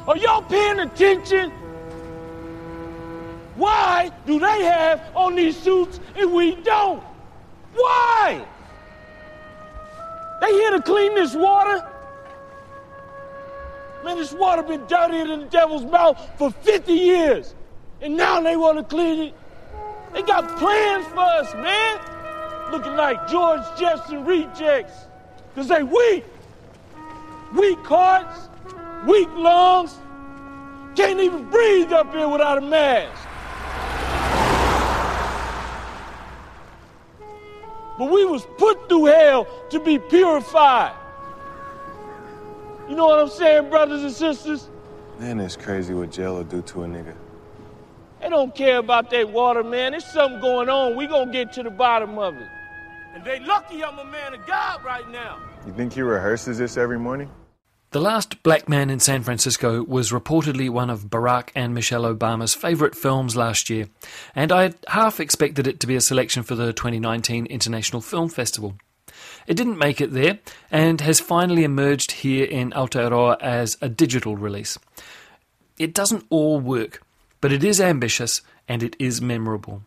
Are 0.07 0.17
y'all 0.17 0.43
paying 0.43 0.81
attention? 0.81 1.51
Why 3.57 4.11
do 4.27 4.39
they 4.39 4.63
have 4.65 5.03
on 5.15 5.35
these 5.35 5.57
suits 5.57 6.01
and 6.17 6.33
we 6.33 6.55
don't? 6.57 7.03
Why? 7.75 8.47
They 10.41 10.53
here 10.53 10.71
to 10.73 10.83
clean 10.83 11.15
this 11.15 11.35
water? 11.35 11.87
Man, 14.05 14.17
this 14.17 14.33
water 14.33 14.63
been 14.63 14.87
dirtier 14.87 15.27
than 15.27 15.41
the 15.41 15.47
devil's 15.47 15.85
mouth 15.85 16.31
for 16.39 16.51
50 16.51 16.93
years. 16.93 17.55
And 18.01 18.17
now 18.17 18.41
they 18.41 18.57
want 18.57 18.79
to 18.79 18.85
clean 18.85 19.29
it. 19.29 19.35
They 20.13 20.23
got 20.23 20.57
plans 20.59 21.07
for 21.09 21.19
us, 21.19 21.53
man. 21.55 22.01
Looking 22.71 22.97
like 22.97 23.29
George 23.29 23.63
Jefferson 23.79 24.25
rejects. 24.25 24.95
Because 25.55 25.69
they 25.69 25.83
weak. 25.83 26.25
Weak 27.55 27.79
hearts, 27.79 28.49
weak 29.07 29.29
lungs. 29.35 29.97
Can't 30.95 31.21
even 31.21 31.49
breathe 31.51 31.93
up 31.93 32.13
here 32.15 32.29
without 32.29 32.59
a 32.59 32.61
mask. 32.61 33.28
But 37.99 38.11
we 38.11 38.25
was 38.25 38.47
put 38.57 38.89
through 38.89 39.07
hell 39.07 39.47
to 39.71 39.81
be 39.81 39.99
purified. 39.99 40.95
You 42.89 42.95
know 42.95 43.07
what 43.07 43.19
I'm 43.19 43.29
saying, 43.29 43.69
brothers 43.69 44.03
and 44.03 44.13
sisters? 44.13 44.71
Man, 45.19 45.41
it's 45.41 45.57
crazy 45.57 45.93
what 45.93 46.13
jail 46.13 46.37
will 46.37 46.45
do 46.45 46.63
to 46.63 46.85
a 46.85 46.87
nigga. 46.87 47.15
They 48.21 48.29
don't 48.29 48.55
care 48.55 48.79
about 48.79 49.11
that 49.11 49.31
water, 49.31 49.63
man. 49.63 49.93
There's 49.93 50.05
something 50.07 50.41
going 50.41 50.69
on. 50.69 50.97
We 50.97 51.07
gonna 51.07 51.33
get 51.33 51.53
to 51.55 51.63
the 51.63 51.71
bottom 51.71 52.19
of 52.19 52.37
it. 52.37 52.49
And 53.15 53.25
they 53.25 53.41
lucky 53.41 53.83
I'm 53.83 53.99
a 53.99 54.05
man 54.05 54.35
of 54.35 54.47
God 54.47 54.85
right 54.85 55.09
now. 55.11 55.39
You 55.67 55.73
think 55.73 55.93
he 55.93 56.03
rehearses 56.03 56.59
this 56.59 56.77
every 56.77 56.99
morning? 56.99 57.31
The 57.91 58.03
Last 58.03 58.43
Black 58.43 58.69
Man 58.69 58.91
in 58.91 59.01
San 59.01 59.23
Francisco 59.23 59.83
was 59.83 60.11
reportedly 60.11 60.69
one 60.69 60.91
of 60.91 61.05
Barack 61.05 61.49
and 61.55 61.73
Michelle 61.73 62.03
Obama's 62.03 62.53
favourite 62.55 62.95
films 62.95 63.35
last 63.35 63.71
year, 63.71 63.89
and 64.35 64.53
I 64.53 64.75
half 64.89 65.21
expected 65.21 65.67
it 65.67 65.81
to 65.81 65.87
be 65.87 65.97
a 65.97 66.03
selection 66.03 66.43
for 66.43 66.55
the 66.55 66.75
2019 66.75 67.47
International 67.47 68.03
Film 68.03 68.29
Festival. 68.29 68.75
It 69.47 69.55
didn't 69.55 69.79
make 69.79 70.03
it 70.03 70.13
there, 70.13 70.39
and 70.71 71.01
has 71.01 71.19
finally 71.19 71.65
emerged 71.65 72.13
here 72.13 72.45
in 72.45 72.73
Aotearoa 72.73 73.41
as 73.41 73.79
a 73.81 73.89
digital 73.89 74.37
release. 74.37 74.77
It 75.79 75.95
doesn't 75.95 76.27
all 76.29 76.61
work, 76.61 77.01
but 77.41 77.53
it 77.53 77.65
is 77.65 77.81
ambitious 77.81 78.43
and 78.69 78.83
it 78.83 78.97
is 78.99 79.23
memorable. 79.23 79.83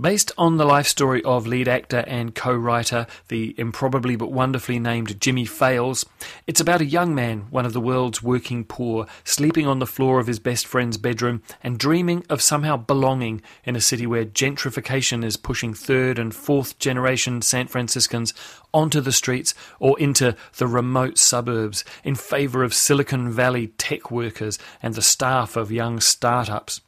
Based 0.00 0.32
on 0.36 0.56
the 0.56 0.64
life 0.64 0.88
story 0.88 1.22
of 1.22 1.46
lead 1.46 1.68
actor 1.68 2.02
and 2.08 2.34
co 2.34 2.52
writer, 2.52 3.06
the 3.28 3.54
improbably 3.56 4.16
but 4.16 4.32
wonderfully 4.32 4.80
named 4.80 5.20
Jimmy 5.20 5.44
Fails, 5.44 6.04
it's 6.48 6.58
about 6.58 6.80
a 6.80 6.84
young 6.84 7.14
man, 7.14 7.46
one 7.50 7.64
of 7.64 7.74
the 7.74 7.80
world's 7.80 8.20
working 8.20 8.64
poor, 8.64 9.06
sleeping 9.22 9.68
on 9.68 9.78
the 9.78 9.86
floor 9.86 10.18
of 10.18 10.26
his 10.26 10.40
best 10.40 10.66
friend's 10.66 10.96
bedroom 10.96 11.42
and 11.62 11.78
dreaming 11.78 12.26
of 12.28 12.42
somehow 12.42 12.76
belonging 12.76 13.40
in 13.62 13.76
a 13.76 13.80
city 13.80 14.04
where 14.04 14.24
gentrification 14.24 15.24
is 15.24 15.36
pushing 15.36 15.72
third 15.72 16.18
and 16.18 16.34
fourth 16.34 16.76
generation 16.80 17.40
San 17.40 17.68
Franciscans 17.68 18.34
onto 18.72 19.00
the 19.00 19.12
streets 19.12 19.54
or 19.78 19.96
into 20.00 20.34
the 20.56 20.66
remote 20.66 21.18
suburbs 21.18 21.84
in 22.02 22.16
favour 22.16 22.64
of 22.64 22.74
Silicon 22.74 23.30
Valley 23.30 23.68
tech 23.78 24.10
workers 24.10 24.58
and 24.82 24.94
the 24.94 25.02
staff 25.02 25.54
of 25.54 25.70
young 25.70 26.00
startups. 26.00 26.80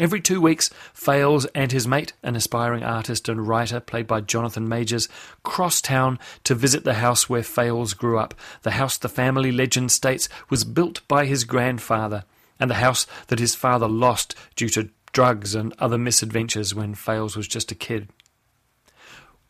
Every 0.00 0.22
two 0.22 0.40
weeks, 0.40 0.70
Fails 0.94 1.44
and 1.54 1.70
his 1.70 1.86
mate, 1.86 2.14
an 2.22 2.34
aspiring 2.34 2.82
artist 2.82 3.28
and 3.28 3.46
writer 3.46 3.80
played 3.80 4.06
by 4.06 4.22
Jonathan 4.22 4.66
Majors, 4.66 5.10
cross 5.42 5.82
town 5.82 6.18
to 6.44 6.54
visit 6.54 6.84
the 6.84 6.94
house 6.94 7.28
where 7.28 7.42
Fails 7.42 7.92
grew 7.92 8.18
up, 8.18 8.32
the 8.62 8.70
house 8.70 8.96
the 8.96 9.10
family 9.10 9.52
legend 9.52 9.92
states 9.92 10.30
was 10.48 10.64
built 10.64 11.06
by 11.06 11.26
his 11.26 11.44
grandfather, 11.44 12.24
and 12.58 12.70
the 12.70 12.76
house 12.76 13.06
that 13.26 13.40
his 13.40 13.54
father 13.54 13.86
lost 13.86 14.34
due 14.56 14.70
to 14.70 14.88
drugs 15.12 15.54
and 15.54 15.74
other 15.78 15.98
misadventures 15.98 16.74
when 16.74 16.94
Fails 16.94 17.36
was 17.36 17.46
just 17.46 17.70
a 17.70 17.74
kid. 17.74 18.08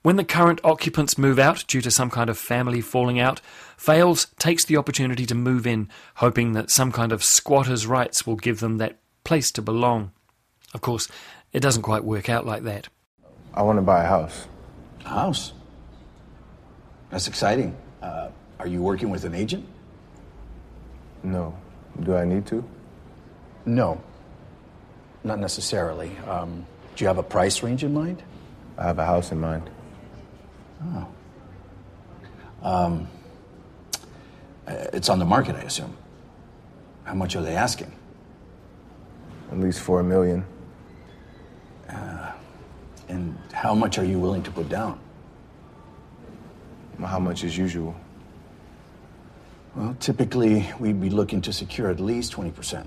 When 0.02 0.16
the 0.16 0.24
current 0.24 0.60
occupants 0.64 1.16
move 1.16 1.38
out 1.38 1.64
due 1.68 1.80
to 1.80 1.92
some 1.92 2.10
kind 2.10 2.28
of 2.28 2.36
family 2.36 2.80
falling 2.80 3.20
out, 3.20 3.40
Fails 3.76 4.26
takes 4.40 4.64
the 4.64 4.78
opportunity 4.78 5.26
to 5.26 5.34
move 5.36 5.64
in, 5.64 5.88
hoping 6.16 6.54
that 6.54 6.72
some 6.72 6.90
kind 6.90 7.12
of 7.12 7.22
squatter's 7.22 7.86
rights 7.86 8.26
will 8.26 8.34
give 8.34 8.58
them 8.58 8.78
that 8.78 8.98
place 9.22 9.52
to 9.52 9.62
belong. 9.62 10.10
Of 10.74 10.80
course, 10.80 11.08
it 11.52 11.60
doesn't 11.60 11.82
quite 11.82 12.04
work 12.04 12.28
out 12.28 12.46
like 12.46 12.62
that. 12.64 12.88
I 13.54 13.62
want 13.62 13.78
to 13.78 13.82
buy 13.82 14.04
a 14.04 14.06
house. 14.06 14.46
A 15.04 15.08
house? 15.08 15.52
That's 17.10 17.26
exciting. 17.26 17.76
Uh, 18.00 18.30
are 18.58 18.68
you 18.68 18.82
working 18.82 19.10
with 19.10 19.24
an 19.24 19.34
agent? 19.34 19.66
No. 21.22 21.56
Do 22.02 22.14
I 22.14 22.24
need 22.24 22.46
to? 22.46 22.64
No. 23.66 24.00
Not 25.24 25.38
necessarily. 25.38 26.16
Um, 26.18 26.66
do 26.94 27.04
you 27.04 27.08
have 27.08 27.18
a 27.18 27.22
price 27.22 27.62
range 27.62 27.82
in 27.84 27.92
mind? 27.92 28.22
I 28.78 28.84
have 28.84 28.98
a 28.98 29.04
house 29.04 29.32
in 29.32 29.40
mind. 29.40 29.68
Oh. 30.94 31.08
Um, 32.62 33.08
uh, 34.66 34.86
it's 34.92 35.08
on 35.08 35.18
the 35.18 35.24
market, 35.24 35.56
I 35.56 35.62
assume. 35.62 35.96
How 37.04 37.14
much 37.14 37.34
are 37.34 37.42
they 37.42 37.56
asking? 37.56 37.92
At 39.50 39.58
least 39.58 39.80
four 39.80 40.02
million. 40.02 40.44
Uh, 41.92 42.32
and 43.08 43.36
how 43.52 43.74
much 43.74 43.98
are 43.98 44.04
you 44.04 44.18
willing 44.18 44.42
to 44.42 44.50
put 44.50 44.68
down? 44.68 44.98
How 47.00 47.18
much 47.18 47.44
is 47.44 47.56
usual? 47.56 47.94
Well, 49.74 49.96
typically 50.00 50.70
we'd 50.78 51.00
be 51.00 51.10
looking 51.10 51.40
to 51.42 51.52
secure 51.52 51.90
at 51.90 52.00
least 52.00 52.32
20%. 52.32 52.86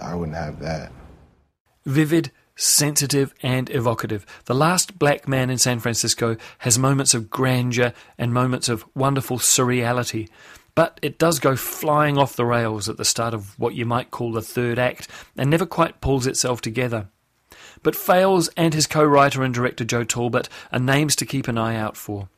I 0.00 0.14
wouldn't 0.14 0.36
have 0.36 0.60
that. 0.60 0.92
Vivid, 1.84 2.30
sensitive, 2.56 3.34
and 3.42 3.70
evocative. 3.70 4.26
The 4.46 4.54
Last 4.54 4.98
Black 4.98 5.28
Man 5.28 5.50
in 5.50 5.58
San 5.58 5.78
Francisco 5.78 6.36
has 6.58 6.78
moments 6.78 7.14
of 7.14 7.30
grandeur 7.30 7.92
and 8.18 8.32
moments 8.32 8.68
of 8.68 8.84
wonderful 8.94 9.38
surreality. 9.38 10.28
But 10.74 10.98
it 11.02 11.18
does 11.18 11.38
go 11.38 11.56
flying 11.56 12.18
off 12.18 12.36
the 12.36 12.44
rails 12.44 12.88
at 12.88 12.96
the 12.96 13.04
start 13.04 13.32
of 13.34 13.58
what 13.58 13.74
you 13.74 13.86
might 13.86 14.10
call 14.10 14.32
the 14.32 14.42
third 14.42 14.78
act 14.78 15.08
and 15.36 15.48
never 15.48 15.64
quite 15.64 16.00
pulls 16.00 16.26
itself 16.26 16.60
together. 16.60 17.08
But 17.82 17.96
Fails 17.96 18.48
and 18.56 18.74
his 18.74 18.86
co 18.86 19.04
writer 19.04 19.42
and 19.42 19.54
director 19.54 19.84
Joe 19.84 20.04
Talbot 20.04 20.48
are 20.72 20.78
names 20.78 21.14
to 21.16 21.26
keep 21.26 21.48
an 21.48 21.58
eye 21.58 21.76
out 21.76 21.96
for. 21.96 22.28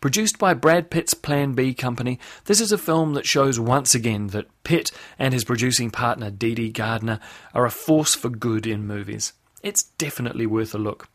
Produced 0.00 0.38
by 0.38 0.54
Brad 0.54 0.90
Pitt's 0.90 1.14
Plan 1.14 1.52
B 1.52 1.74
company, 1.74 2.18
this 2.44 2.60
is 2.60 2.72
a 2.72 2.78
film 2.78 3.14
that 3.14 3.26
shows 3.26 3.58
once 3.58 3.94
again 3.94 4.28
that 4.28 4.46
Pitt 4.62 4.90
and 5.18 5.32
his 5.32 5.44
producing 5.44 5.90
partner 5.90 6.30
Dede 6.30 6.74
Gardner 6.74 7.18
are 7.54 7.66
a 7.66 7.70
force 7.70 8.14
for 8.14 8.28
good 8.28 8.66
in 8.66 8.86
movies. 8.86 9.32
It's 9.66 9.82
definitely 9.82 10.46
worth 10.46 10.76
a 10.76 10.78
look. 10.78 11.08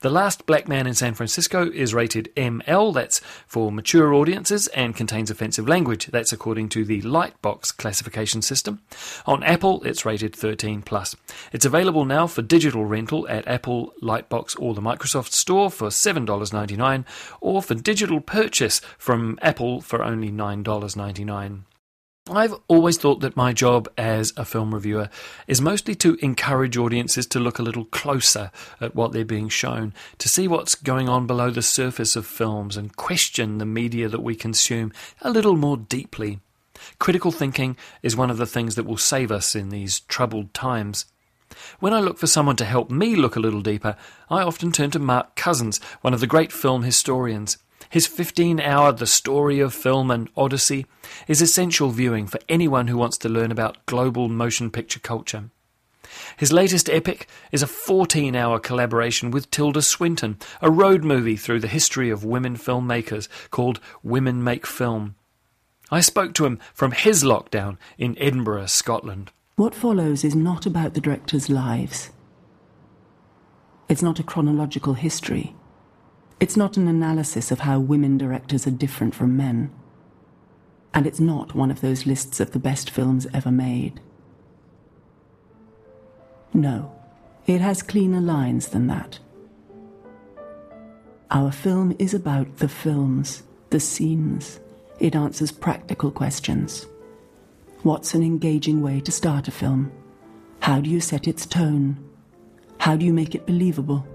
The 0.00 0.10
Last 0.10 0.46
Black 0.46 0.66
Man 0.66 0.84
in 0.84 0.94
San 0.94 1.14
Francisco 1.14 1.70
is 1.70 1.94
rated 1.94 2.34
ML, 2.34 2.92
that's 2.92 3.20
for 3.46 3.70
mature 3.70 4.12
audiences, 4.12 4.66
and 4.74 4.96
contains 4.96 5.30
offensive 5.30 5.68
language, 5.68 6.06
that's 6.06 6.32
according 6.32 6.70
to 6.70 6.84
the 6.84 7.02
Lightbox 7.02 7.76
classification 7.76 8.42
system. 8.42 8.80
On 9.26 9.44
Apple, 9.44 9.80
it's 9.84 10.04
rated 10.04 10.34
13 10.34 10.82
plus. 10.82 11.14
It's 11.52 11.64
available 11.64 12.04
now 12.04 12.26
for 12.26 12.42
digital 12.42 12.84
rental 12.84 13.28
at 13.28 13.46
Apple, 13.46 13.94
Lightbox, 14.02 14.58
or 14.58 14.74
the 14.74 14.82
Microsoft 14.82 15.30
Store 15.30 15.70
for 15.70 15.90
$7.99, 15.90 17.04
or 17.40 17.62
for 17.62 17.76
digital 17.76 18.20
purchase 18.20 18.80
from 18.98 19.38
Apple 19.40 19.80
for 19.80 20.02
only 20.02 20.32
$9.99. 20.32 21.60
I've 22.28 22.54
always 22.66 22.98
thought 22.98 23.20
that 23.20 23.36
my 23.36 23.52
job 23.52 23.88
as 23.96 24.32
a 24.36 24.44
film 24.44 24.74
reviewer 24.74 25.10
is 25.46 25.60
mostly 25.60 25.94
to 25.96 26.16
encourage 26.16 26.76
audiences 26.76 27.24
to 27.28 27.38
look 27.38 27.60
a 27.60 27.62
little 27.62 27.84
closer 27.84 28.50
at 28.80 28.96
what 28.96 29.12
they're 29.12 29.24
being 29.24 29.48
shown, 29.48 29.94
to 30.18 30.28
see 30.28 30.48
what's 30.48 30.74
going 30.74 31.08
on 31.08 31.28
below 31.28 31.50
the 31.50 31.62
surface 31.62 32.16
of 32.16 32.26
films 32.26 32.76
and 32.76 32.96
question 32.96 33.58
the 33.58 33.64
media 33.64 34.08
that 34.08 34.24
we 34.24 34.34
consume 34.34 34.92
a 35.22 35.30
little 35.30 35.56
more 35.56 35.76
deeply. 35.76 36.40
Critical 36.98 37.30
thinking 37.30 37.76
is 38.02 38.16
one 38.16 38.30
of 38.30 38.38
the 38.38 38.46
things 38.46 38.74
that 38.74 38.86
will 38.86 38.96
save 38.96 39.30
us 39.30 39.54
in 39.54 39.68
these 39.68 40.00
troubled 40.00 40.52
times. 40.52 41.04
When 41.78 41.94
I 41.94 42.00
look 42.00 42.18
for 42.18 42.26
someone 42.26 42.56
to 42.56 42.64
help 42.64 42.90
me 42.90 43.14
look 43.14 43.36
a 43.36 43.40
little 43.40 43.62
deeper, 43.62 43.96
I 44.28 44.42
often 44.42 44.72
turn 44.72 44.90
to 44.90 44.98
Mark 44.98 45.36
Cousins, 45.36 45.78
one 46.00 46.12
of 46.12 46.18
the 46.18 46.26
great 46.26 46.50
film 46.50 46.82
historians. 46.82 47.56
His 47.90 48.06
15 48.06 48.60
hour 48.60 48.92
The 48.92 49.06
Story 49.06 49.60
of 49.60 49.74
Film 49.74 50.10
an 50.10 50.28
Odyssey 50.36 50.86
is 51.28 51.40
essential 51.40 51.90
viewing 51.90 52.26
for 52.26 52.40
anyone 52.48 52.88
who 52.88 52.96
wants 52.96 53.18
to 53.18 53.28
learn 53.28 53.52
about 53.52 53.86
global 53.86 54.28
motion 54.28 54.70
picture 54.70 55.00
culture. 55.00 55.50
His 56.36 56.52
latest 56.52 56.88
epic 56.88 57.28
is 57.52 57.62
a 57.62 57.66
14 57.66 58.34
hour 58.34 58.58
collaboration 58.58 59.30
with 59.30 59.50
Tilda 59.50 59.82
Swinton, 59.82 60.38
a 60.60 60.70
road 60.70 61.04
movie 61.04 61.36
through 61.36 61.60
the 61.60 61.68
history 61.68 62.10
of 62.10 62.24
women 62.24 62.56
filmmakers 62.56 63.28
called 63.50 63.80
Women 64.02 64.42
Make 64.42 64.66
Film. 64.66 65.14
I 65.90 66.00
spoke 66.00 66.34
to 66.34 66.46
him 66.46 66.58
from 66.74 66.92
his 66.92 67.22
lockdown 67.22 67.78
in 67.96 68.18
Edinburgh, 68.18 68.66
Scotland. 68.66 69.30
What 69.54 69.74
follows 69.74 70.24
is 70.24 70.34
not 70.34 70.66
about 70.66 70.94
the 70.94 71.00
directors' 71.00 71.48
lives. 71.48 72.10
It's 73.88 74.02
not 74.02 74.18
a 74.18 74.24
chronological 74.24 74.94
history. 74.94 75.54
It's 76.38 76.56
not 76.56 76.76
an 76.76 76.86
analysis 76.86 77.50
of 77.50 77.60
how 77.60 77.80
women 77.80 78.18
directors 78.18 78.66
are 78.66 78.70
different 78.70 79.14
from 79.14 79.36
men. 79.36 79.70
And 80.92 81.06
it's 81.06 81.20
not 81.20 81.54
one 81.54 81.70
of 81.70 81.80
those 81.80 82.06
lists 82.06 82.40
of 82.40 82.50
the 82.50 82.58
best 82.58 82.90
films 82.90 83.26
ever 83.32 83.50
made. 83.50 84.00
No, 86.52 86.92
it 87.46 87.60
has 87.60 87.82
cleaner 87.82 88.20
lines 88.20 88.68
than 88.68 88.86
that. 88.88 89.18
Our 91.30 91.50
film 91.52 91.96
is 91.98 92.14
about 92.14 92.58
the 92.58 92.68
films, 92.68 93.42
the 93.70 93.80
scenes. 93.80 94.60
It 95.00 95.16
answers 95.16 95.52
practical 95.52 96.10
questions. 96.10 96.86
What's 97.82 98.14
an 98.14 98.22
engaging 98.22 98.82
way 98.82 99.00
to 99.00 99.12
start 99.12 99.48
a 99.48 99.50
film? 99.50 99.90
How 100.60 100.80
do 100.80 100.90
you 100.90 101.00
set 101.00 101.28
its 101.28 101.46
tone? 101.46 101.98
How 102.78 102.96
do 102.96 103.04
you 103.04 103.12
make 103.12 103.34
it 103.34 103.46
believable? 103.46 104.06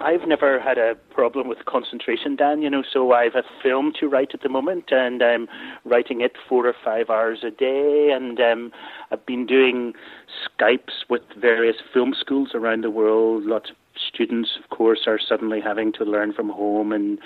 I've 0.00 0.26
never 0.26 0.58
had 0.58 0.78
a 0.78 0.94
problem 1.10 1.46
with 1.46 1.66
concentration, 1.66 2.34
Dan, 2.34 2.62
you 2.62 2.70
know, 2.70 2.82
so 2.90 3.12
I've 3.12 3.34
a 3.34 3.42
film 3.62 3.92
to 4.00 4.08
write 4.08 4.30
at 4.32 4.40
the 4.40 4.48
moment 4.48 4.84
and 4.90 5.22
I'm 5.22 5.46
writing 5.84 6.22
it 6.22 6.32
four 6.48 6.66
or 6.66 6.74
five 6.84 7.10
hours 7.10 7.40
a 7.44 7.50
day 7.50 8.10
and 8.14 8.40
um, 8.40 8.72
I've 9.10 9.24
been 9.26 9.44
doing 9.44 9.92
Skypes 10.58 11.04
with 11.10 11.22
various 11.38 11.76
film 11.92 12.14
schools 12.18 12.52
around 12.54 12.82
the 12.82 12.90
world. 12.90 13.44
Lots 13.44 13.70
of 13.70 13.76
students, 14.20 14.50
of 14.62 14.68
course, 14.76 15.00
are 15.06 15.18
suddenly 15.18 15.60
having 15.60 15.92
to 15.92 16.04
learn 16.04 16.32
from 16.32 16.50
home 16.50 16.92
and 16.92 17.18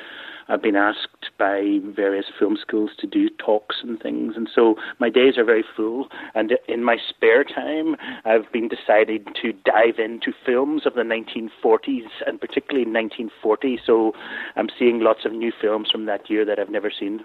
I've 0.48 0.62
been 0.62 0.76
asked 0.76 1.30
by 1.38 1.78
various 1.82 2.26
film 2.38 2.56
schools 2.60 2.90
to 2.98 3.06
do 3.06 3.30
talks 3.30 3.76
and 3.82 3.98
things, 3.98 4.34
and 4.36 4.48
so 4.54 4.76
my 4.98 5.08
days 5.08 5.38
are 5.38 5.44
very 5.44 5.64
full. 5.74 6.08
And 6.34 6.52
in 6.68 6.84
my 6.84 6.98
spare 7.08 7.44
time, 7.44 7.96
I've 8.26 8.52
been 8.52 8.68
deciding 8.68 9.24
to 9.40 9.52
dive 9.64 9.98
into 9.98 10.32
films 10.44 10.84
of 10.84 10.94
the 10.94 11.00
1940s, 11.00 12.10
and 12.26 12.38
particularly 12.40 12.84
1940. 12.84 13.80
So 13.86 14.12
I'm 14.56 14.68
seeing 14.78 15.00
lots 15.00 15.24
of 15.24 15.32
new 15.32 15.50
films 15.50 15.90
from 15.90 16.04
that 16.06 16.28
year 16.28 16.44
that 16.44 16.58
I've 16.58 16.68
never 16.68 16.90
seen. 16.90 17.24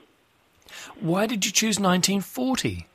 Why 1.01 1.25
did 1.25 1.45
you 1.45 1.51
choose 1.51 1.77
1940? 1.77 2.88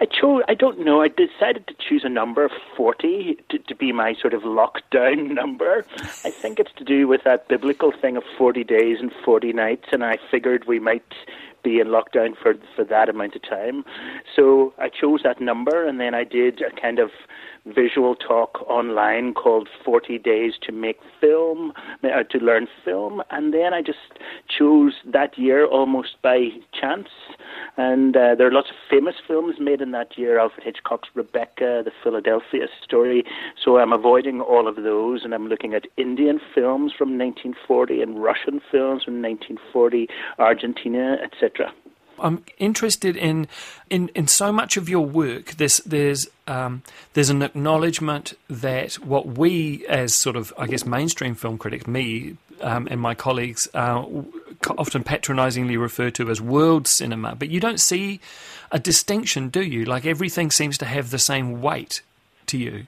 I 0.00 0.04
chose. 0.04 0.42
I 0.48 0.54
don't 0.54 0.78
know. 0.84 1.02
I 1.02 1.08
decided 1.08 1.66
to 1.66 1.74
choose 1.74 2.04
a 2.04 2.08
number 2.08 2.48
forty 2.76 3.36
to, 3.48 3.58
to 3.58 3.74
be 3.74 3.92
my 3.92 4.14
sort 4.14 4.32
of 4.32 4.42
lockdown 4.42 5.30
number. 5.34 5.84
I 6.24 6.30
think 6.30 6.60
it's 6.60 6.72
to 6.76 6.84
do 6.84 7.08
with 7.08 7.24
that 7.24 7.48
biblical 7.48 7.92
thing 7.92 8.16
of 8.16 8.22
forty 8.36 8.62
days 8.62 8.98
and 9.00 9.12
forty 9.24 9.52
nights, 9.52 9.88
and 9.92 10.04
I 10.04 10.18
figured 10.30 10.66
we 10.66 10.78
might 10.78 11.12
be 11.64 11.80
in 11.80 11.88
lockdown 11.88 12.36
for 12.36 12.54
for 12.76 12.84
that 12.84 13.08
amount 13.08 13.34
of 13.34 13.42
time. 13.42 13.84
So 14.36 14.72
I 14.78 14.88
chose 14.88 15.22
that 15.24 15.40
number, 15.40 15.86
and 15.86 16.00
then 16.00 16.14
I 16.14 16.24
did 16.24 16.62
a 16.62 16.70
kind 16.80 17.00
of 17.00 17.10
visual 17.74 18.14
talk 18.14 18.62
online 18.68 19.34
called 19.34 19.68
40 19.84 20.18
Days 20.18 20.54
to 20.62 20.72
Make 20.72 20.98
Film, 21.20 21.72
uh, 22.04 22.22
to 22.24 22.38
Learn 22.38 22.66
Film. 22.84 23.22
And 23.30 23.52
then 23.52 23.74
I 23.74 23.82
just 23.82 23.98
chose 24.48 24.94
that 25.06 25.38
year 25.38 25.66
almost 25.66 26.20
by 26.22 26.48
chance. 26.78 27.08
And 27.76 28.16
uh, 28.16 28.34
there 28.36 28.46
are 28.46 28.52
lots 28.52 28.70
of 28.70 28.76
famous 28.90 29.14
films 29.26 29.56
made 29.60 29.80
in 29.80 29.92
that 29.92 30.16
year 30.16 30.38
Alfred 30.38 30.64
Hitchcock's 30.64 31.08
Rebecca, 31.14 31.82
The 31.84 31.92
Philadelphia 32.02 32.66
Story. 32.82 33.24
So 33.62 33.78
I'm 33.78 33.92
avoiding 33.92 34.40
all 34.40 34.68
of 34.68 34.76
those 34.76 35.24
and 35.24 35.34
I'm 35.34 35.48
looking 35.48 35.74
at 35.74 35.84
Indian 35.96 36.40
films 36.54 36.92
from 36.96 37.18
1940 37.18 38.02
and 38.02 38.22
Russian 38.22 38.60
films 38.70 39.04
from 39.04 39.22
1940, 39.22 40.08
Argentina, 40.38 41.16
etc. 41.22 41.72
I'm 42.20 42.44
interested 42.58 43.16
in 43.16 43.48
in 43.90 44.08
in 44.14 44.28
so 44.28 44.52
much 44.52 44.76
of 44.76 44.88
your 44.88 45.04
work. 45.04 45.52
There's 45.52 45.78
there's 45.78 46.26
um, 46.46 46.82
there's 47.14 47.30
an 47.30 47.42
acknowledgement 47.42 48.34
that 48.48 48.94
what 48.94 49.26
we, 49.26 49.86
as 49.86 50.14
sort 50.14 50.36
of 50.36 50.52
I 50.58 50.66
guess 50.66 50.84
mainstream 50.84 51.34
film 51.34 51.58
critics, 51.58 51.86
me 51.86 52.36
um, 52.60 52.88
and 52.90 53.00
my 53.00 53.14
colleagues, 53.14 53.68
uh, 53.74 54.04
often 54.76 55.04
patronisingly 55.04 55.76
refer 55.76 56.10
to 56.10 56.30
as 56.30 56.40
world 56.40 56.86
cinema, 56.86 57.34
but 57.34 57.48
you 57.48 57.60
don't 57.60 57.80
see 57.80 58.20
a 58.70 58.78
distinction, 58.78 59.48
do 59.48 59.62
you? 59.62 59.84
Like 59.84 60.06
everything 60.06 60.50
seems 60.50 60.78
to 60.78 60.84
have 60.84 61.10
the 61.10 61.18
same 61.18 61.62
weight 61.62 62.02
to 62.46 62.58
you. 62.58 62.86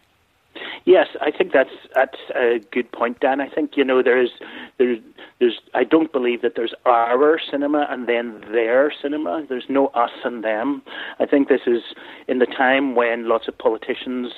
Yes, 0.85 1.09
I 1.21 1.31
think 1.31 1.53
that's 1.53 1.71
that's 1.95 2.19
a 2.35 2.59
good 2.73 2.91
point, 2.93 3.21
Dan. 3.21 3.41
I 3.41 3.49
think 3.49 3.77
you 3.77 3.85
know 3.85 4.03
there's 4.03 4.31
there's 4.79 4.99
there's 5.39 5.61
I 5.75 5.85
don't 5.85 6.11
believe 6.13 6.43
that 6.43 6.53
there's 6.57 6.75
our 6.87 7.39
cinema 7.51 7.87
and 7.91 8.09
then 8.09 8.43
their 8.51 8.93
cinema. 9.03 9.45
There's 9.49 9.67
no 9.69 9.89
us 9.89 10.11
and 10.25 10.43
them. 10.43 10.83
I 11.19 11.27
think 11.27 11.49
this 11.49 11.63
is 11.67 11.83
in 12.29 12.39
the 12.39 12.47
time 12.47 12.95
when 12.95 13.29
lots 13.29 13.47
of 13.47 13.59
politicians 13.59 14.33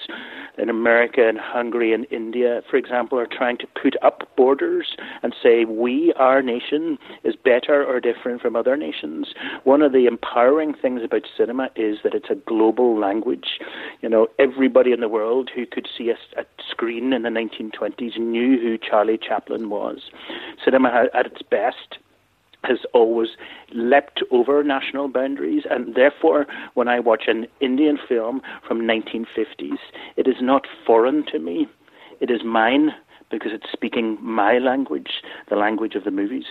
in 0.58 0.68
America 0.68 1.26
and 1.26 1.38
Hungary 1.38 1.92
and 1.92 2.06
India, 2.10 2.62
for 2.70 2.76
example, 2.76 3.18
are 3.18 3.26
trying 3.26 3.58
to 3.58 3.66
put 3.80 3.96
up 4.02 4.28
borders 4.36 4.96
and 5.22 5.34
say 5.42 5.64
we, 5.64 6.12
our 6.16 6.42
nation, 6.42 6.98
is 7.24 7.34
better 7.36 7.84
or 7.84 8.00
different 8.00 8.42
from 8.42 8.56
other 8.56 8.76
nations. 8.76 9.34
One 9.64 9.82
of 9.82 9.92
the 9.92 10.06
empowering 10.06 10.74
things 10.74 11.02
about 11.02 11.22
cinema 11.36 11.70
is 11.76 11.98
that 12.04 12.14
it's 12.14 12.30
a 12.30 12.34
global 12.34 12.98
language. 12.98 13.58
You 14.00 14.08
know, 14.08 14.28
everybody 14.38 14.92
in 14.92 15.00
the 15.00 15.08
world 15.08 15.50
who 15.54 15.66
could 15.66 15.88
see 15.96 16.10
a, 16.10 16.40
a 16.40 16.44
screen 16.70 17.12
in 17.12 17.22
the 17.22 17.28
1920s 17.28 18.18
knew 18.18 18.60
who 18.60 18.78
Charlie 18.78 19.18
Chaplin 19.18 19.70
was. 19.70 20.10
Cinema 20.64 21.08
at 21.14 21.26
its 21.26 21.42
best 21.42 21.98
has 22.64 22.78
always 22.92 23.28
leapt 23.72 24.22
over 24.30 24.62
national 24.62 25.08
boundaries. 25.08 25.64
And 25.70 25.94
therefore 25.94 26.46
when 26.74 26.88
I 26.88 27.00
watch 27.00 27.24
an 27.26 27.46
Indian 27.60 27.98
film 28.08 28.42
from 28.66 28.82
1950s 28.82 29.78
it 30.16 30.26
is 30.26 30.36
not 30.40 30.66
foreign 30.86 31.24
to 31.26 31.38
me. 31.38 31.68
It 32.20 32.30
is 32.30 32.44
mine 32.44 32.90
because 33.30 33.52
it's 33.52 33.70
speaking 33.72 34.18
my 34.20 34.58
language 34.58 35.22
the 35.48 35.56
language 35.56 35.94
of 35.94 36.04
the 36.04 36.10
movies. 36.10 36.44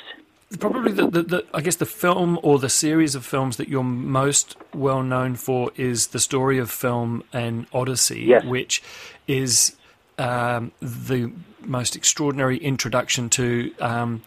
Probably 0.60 0.92
the, 0.92 1.08
the, 1.08 1.22
the, 1.24 1.46
I 1.54 1.62
guess 1.62 1.78
the 1.78 1.86
film 1.86 2.38
or 2.44 2.60
the 2.60 2.70
series 2.70 3.16
of 3.16 3.26
films 3.26 3.56
that 3.56 3.70
you're 3.70 3.84
most 3.84 4.58
well 4.74 5.02
known 5.02 5.36
for 5.36 5.72
is 5.78 6.08
the 6.08 6.20
story 6.20 6.58
of 6.58 6.70
film 6.70 7.24
an 7.32 7.68
Odyssey, 7.72 8.22
yes. 8.22 8.44
which 8.44 8.84
is 9.28 9.78
um, 10.18 10.74
the 10.82 11.32
most 11.62 11.96
extraordinary 11.96 12.58
introduction 12.58 13.30
to 13.30 13.74
um, 13.80 14.22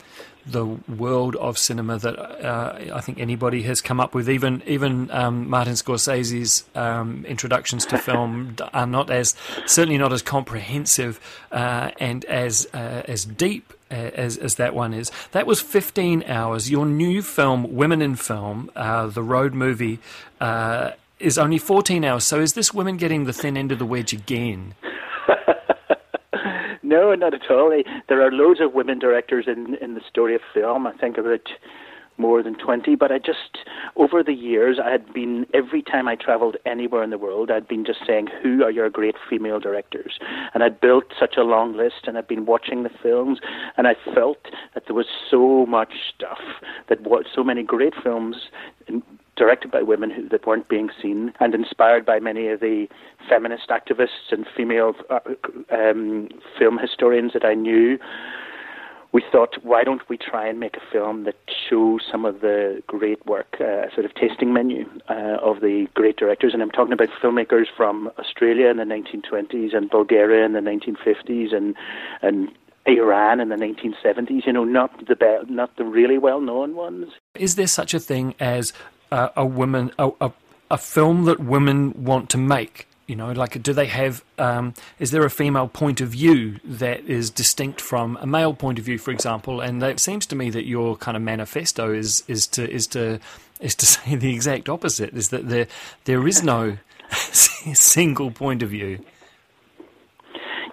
the 0.47 0.67
world 0.67 1.37
of 1.37 1.57
cinema 1.59 1.99
that 1.99 2.19
uh, 2.19 2.95
I 2.95 3.01
think 3.01 3.19
anybody 3.19 3.63
has 3.63 3.81
come 3.81 4.01
up 4.01 4.15
with. 4.15 4.29
Even 4.29 4.63
even 4.67 5.11
um, 5.11 5.49
Martin 5.49 5.75
Scorsese's 5.75 6.65
um, 6.75 7.25
introductions 7.27 7.87
to 7.87 7.99
film 7.99 8.57
are 8.75 8.87
not 8.87 9.11
as 9.11 9.35
certainly 9.67 9.99
not 9.99 10.13
as 10.13 10.23
comprehensive 10.23 11.21
uh, 11.51 11.91
and 11.99 12.25
as 12.27 12.67
uh, 12.75 13.03
as 13.07 13.25
deep 13.25 13.73
uh, 13.91 13.95
as, 13.95 14.37
as 14.37 14.57
that 14.57 14.75
one 14.75 14.93
is. 14.93 15.11
That 15.33 15.47
was 15.47 15.61
15 15.61 16.25
hours. 16.25 16.71
Your 16.71 16.87
new 16.87 17.23
film, 17.23 17.75
Women 17.75 18.03
in 18.03 18.17
Film, 18.17 18.71
uh, 18.75 19.07
the 19.07 19.23
road 19.23 19.55
movie, 19.55 19.99
uh, 20.41 20.93
is 21.21 21.39
only 21.39 21.59
14 21.59 22.05
hours. 22.05 22.25
So 22.25 22.41
is 22.41 22.55
this 22.55 22.75
women 22.75 22.97
getting 22.97 23.25
the 23.25 23.33
thin 23.33 23.57
end 23.57 23.73
of 23.73 23.79
the 23.79 23.87
wedge 23.87 24.13
again? 24.13 24.75
No, 26.95 27.13
not 27.13 27.35
at 27.35 27.51
all. 27.51 27.71
There 28.09 28.23
are 28.23 28.31
loads 28.31 28.61
of 28.61 28.73
women 28.73 29.01
directors 29.01 29.47
in 29.49 29.75
in 29.83 29.95
the 29.95 30.01
story 30.09 30.37
of 30.37 30.43
film. 30.55 30.87
I 30.87 30.93
think 30.93 31.19
about 31.19 31.49
more 32.17 32.45
than 32.45 32.55
20 32.55 32.95
but 32.95 33.11
i 33.11 33.19
just 33.19 33.59
over 33.97 34.23
the 34.23 34.33
years 34.33 34.79
i 34.79 34.89
had 34.89 35.13
been 35.13 35.45
every 35.53 35.83
time 35.83 36.07
i 36.07 36.15
traveled 36.15 36.57
anywhere 36.65 37.03
in 37.03 37.11
the 37.11 37.19
world 37.19 37.51
i'd 37.51 37.67
been 37.67 37.85
just 37.85 37.99
saying 38.07 38.29
who 38.41 38.63
are 38.63 38.71
your 38.71 38.89
great 38.89 39.17
female 39.29 39.59
directors 39.59 40.21
and 40.53 40.63
i'd 40.63 40.81
built 40.81 41.07
such 41.19 41.35
a 41.37 41.43
long 41.43 41.77
list 41.77 42.07
and 42.07 42.17
i'd 42.17 42.29
been 42.29 42.47
watching 42.47 42.85
the 42.85 42.91
films 43.03 43.41
and 43.77 43.89
i 43.89 43.97
felt 44.15 44.39
that 44.75 44.85
there 44.87 44.95
was 44.95 45.07
so 45.29 45.67
much 45.67 45.95
stuff 46.15 46.39
that 46.89 47.01
was 47.03 47.25
so 47.35 47.43
many 47.43 47.65
great 47.65 47.95
films 48.01 48.37
directed 49.37 49.71
by 49.71 49.83
women 49.83 50.11
who, 50.11 50.29
that 50.29 50.47
weren't 50.47 50.69
being 50.69 50.91
seen 51.01 51.33
and 51.41 51.55
inspired 51.55 52.05
by 52.05 52.21
many 52.21 52.49
of 52.49 52.61
the 52.61 52.87
feminist 53.29 53.69
activists 53.69 54.31
and 54.31 54.47
female 54.57 54.95
uh, 55.11 55.21
um, 55.71 56.29
film 56.59 56.79
historians 56.79 57.33
that 57.33 57.45
I 57.45 57.55
knew. 57.55 57.99
We 59.13 59.23
thought, 59.31 59.63
why 59.63 59.85
don't 59.85 60.03
we 60.09 60.19
try 60.19 60.49
and 60.49 60.59
make 60.59 60.77
a 60.77 60.81
film 60.91 61.23
that 61.23 61.37
shows 61.71 62.01
some 62.11 62.25
of 62.25 62.41
the 62.41 62.83
great 62.89 63.25
work, 63.27 63.47
uh, 63.61 63.89
sort 63.95 64.05
of 64.07 64.15
tasting 64.17 64.53
menu 64.53 64.91
uh, 65.09 65.39
of 65.41 65.61
the 65.61 65.87
great 65.95 66.17
directors? 66.17 66.53
And 66.53 66.61
I'm 66.61 66.73
talking 66.73 66.93
about 66.93 67.11
filmmakers 67.23 67.67
from 67.77 68.11
Australia 68.19 68.67
in 68.67 68.77
the 68.77 68.83
1920s 68.83 69.73
and 69.73 69.89
Bulgaria 69.89 70.45
in 70.45 70.53
the 70.53 70.59
1950s 70.59 71.55
and 71.55 71.77
and 72.23 72.49
Iran 72.87 73.39
in 73.39 73.51
the 73.51 73.57
1970s. 73.57 74.47
You 74.47 74.53
know, 74.53 74.65
not 74.65 75.07
the 75.07 75.15
be- 75.15 75.53
not 75.53 75.77
the 75.77 75.85
really 75.85 76.19
well 76.19 76.41
known 76.41 76.75
ones. 76.75 77.13
Is 77.37 77.55
there 77.55 77.69
such 77.69 77.95
a 77.95 78.01
thing 78.01 78.35
as 78.41 78.73
uh, 79.15 79.29
a 79.37 79.47
woman 79.47 79.93
a, 79.97 80.11
a, 80.21 80.33
a 80.73 80.79
film 80.79 81.25
that 81.25 81.39
women 81.39 82.05
want 82.05 82.29
to 82.31 82.39
make? 82.39 82.89
You 83.07 83.15
know, 83.15 83.31
like, 83.33 83.63
do 83.63 83.73
they 83.73 83.87
have? 83.87 84.25
Um, 84.39 84.75
is 84.99 85.11
there 85.13 85.25
a 85.25 85.31
female 85.31 85.69
point 85.69 86.01
of 86.01 86.09
view 86.09 86.59
that 86.65 87.01
is 87.05 87.31
distinct 87.31 87.81
from 87.81 88.19
a 88.21 88.27
male 88.27 88.55
point 88.55 88.79
of 88.79 88.85
view, 88.85 88.99
for 88.99 89.11
example? 89.13 89.61
And 89.61 89.83
it 89.83 90.01
seems 90.01 90.27
to 90.27 90.37
me 90.37 90.51
that 90.51 90.67
your 90.67 90.97
kind 90.97 91.17
of 91.17 91.23
manifesto 91.23 91.93
is 91.93 92.25
is 92.27 92.47
to 92.49 92.69
is 92.69 92.87
to 92.89 93.21
is 93.61 93.75
to 93.77 93.87
say 93.95 94.17
the 94.17 94.35
exact 94.35 94.69
opposite: 94.69 95.15
is 95.15 95.29
that 95.29 95.49
there 95.49 95.69
there 96.07 96.27
is 96.27 96.43
no 96.43 96.79
single 97.11 98.31
point 98.33 98.63
of 98.63 98.71
view. 98.71 99.05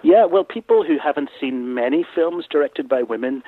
Yeah, 0.02 0.24
well, 0.24 0.42
people 0.42 0.84
who 0.84 0.98
haven't 0.98 1.30
seen 1.40 1.74
many 1.74 2.04
films 2.12 2.46
directed 2.50 2.88
by 2.88 3.02
women 3.02 3.44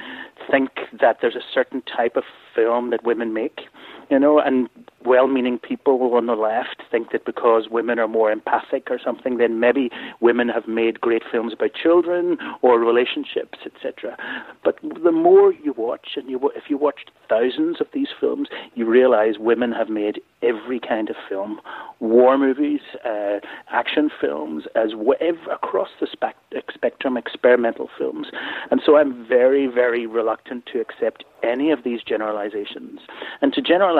think 0.49 0.71
that 1.01 1.19
there's 1.21 1.35
a 1.35 1.43
certain 1.53 1.83
type 1.83 2.17
of 2.17 2.23
film 2.55 2.91
that 2.91 3.03
women 3.03 3.33
make 3.33 3.63
you 4.11 4.19
know, 4.19 4.39
and 4.39 4.69
well-meaning 5.05 5.59
people 5.59 6.15
on 6.15 6.27
the 6.27 6.35
left 6.35 6.83
think 6.91 7.13
that 7.13 7.25
because 7.25 7.69
women 7.71 7.99
are 7.99 8.09
more 8.09 8.31
empathic 8.31 8.91
or 8.91 8.99
something, 9.03 9.37
then 9.37 9.61
maybe 9.61 9.91
women 10.21 10.49
have 10.49 10.67
made 10.67 11.01
great 11.01 11.23
films 11.31 11.53
about 11.53 11.75
children 11.75 12.39
or 12.63 12.79
relationships, 12.81 13.59
etc. 13.67 14.17
But 14.65 14.79
the 14.83 15.13
more 15.13 15.53
you 15.53 15.75
watch, 15.77 16.11
and 16.17 16.29
you, 16.29 16.51
if 16.57 16.65
you 16.69 16.79
watched 16.79 17.11
thousands 17.29 17.81
of 17.81 17.87
these 17.93 18.09
films, 18.19 18.49
you 18.75 18.87
realize 18.87 19.35
women 19.39 19.73
have 19.73 19.89
made 19.89 20.21
every 20.43 20.81
kind 20.81 21.11
of 21.11 21.17
film, 21.29 21.61
war 22.01 22.37
movies, 22.39 22.81
uh, 23.05 23.41
action 23.71 24.11
films, 24.21 24.65
as 24.75 24.91
whatever 24.95 25.51
across 25.53 25.89
the 26.01 26.07
spectrum, 26.07 27.17
experimental 27.17 27.89
films. 27.99 28.29
And 28.71 28.81
so 28.85 28.97
I'm 28.97 29.27
very, 29.27 29.67
very 29.67 30.07
reluctant 30.07 30.67
to 30.73 30.81
accept 30.81 31.25
any 31.43 31.71
of 31.71 31.85
these 31.85 32.03
generalizations. 32.03 33.01
And 33.43 33.53
to 33.53 33.63
generalize 33.63 33.94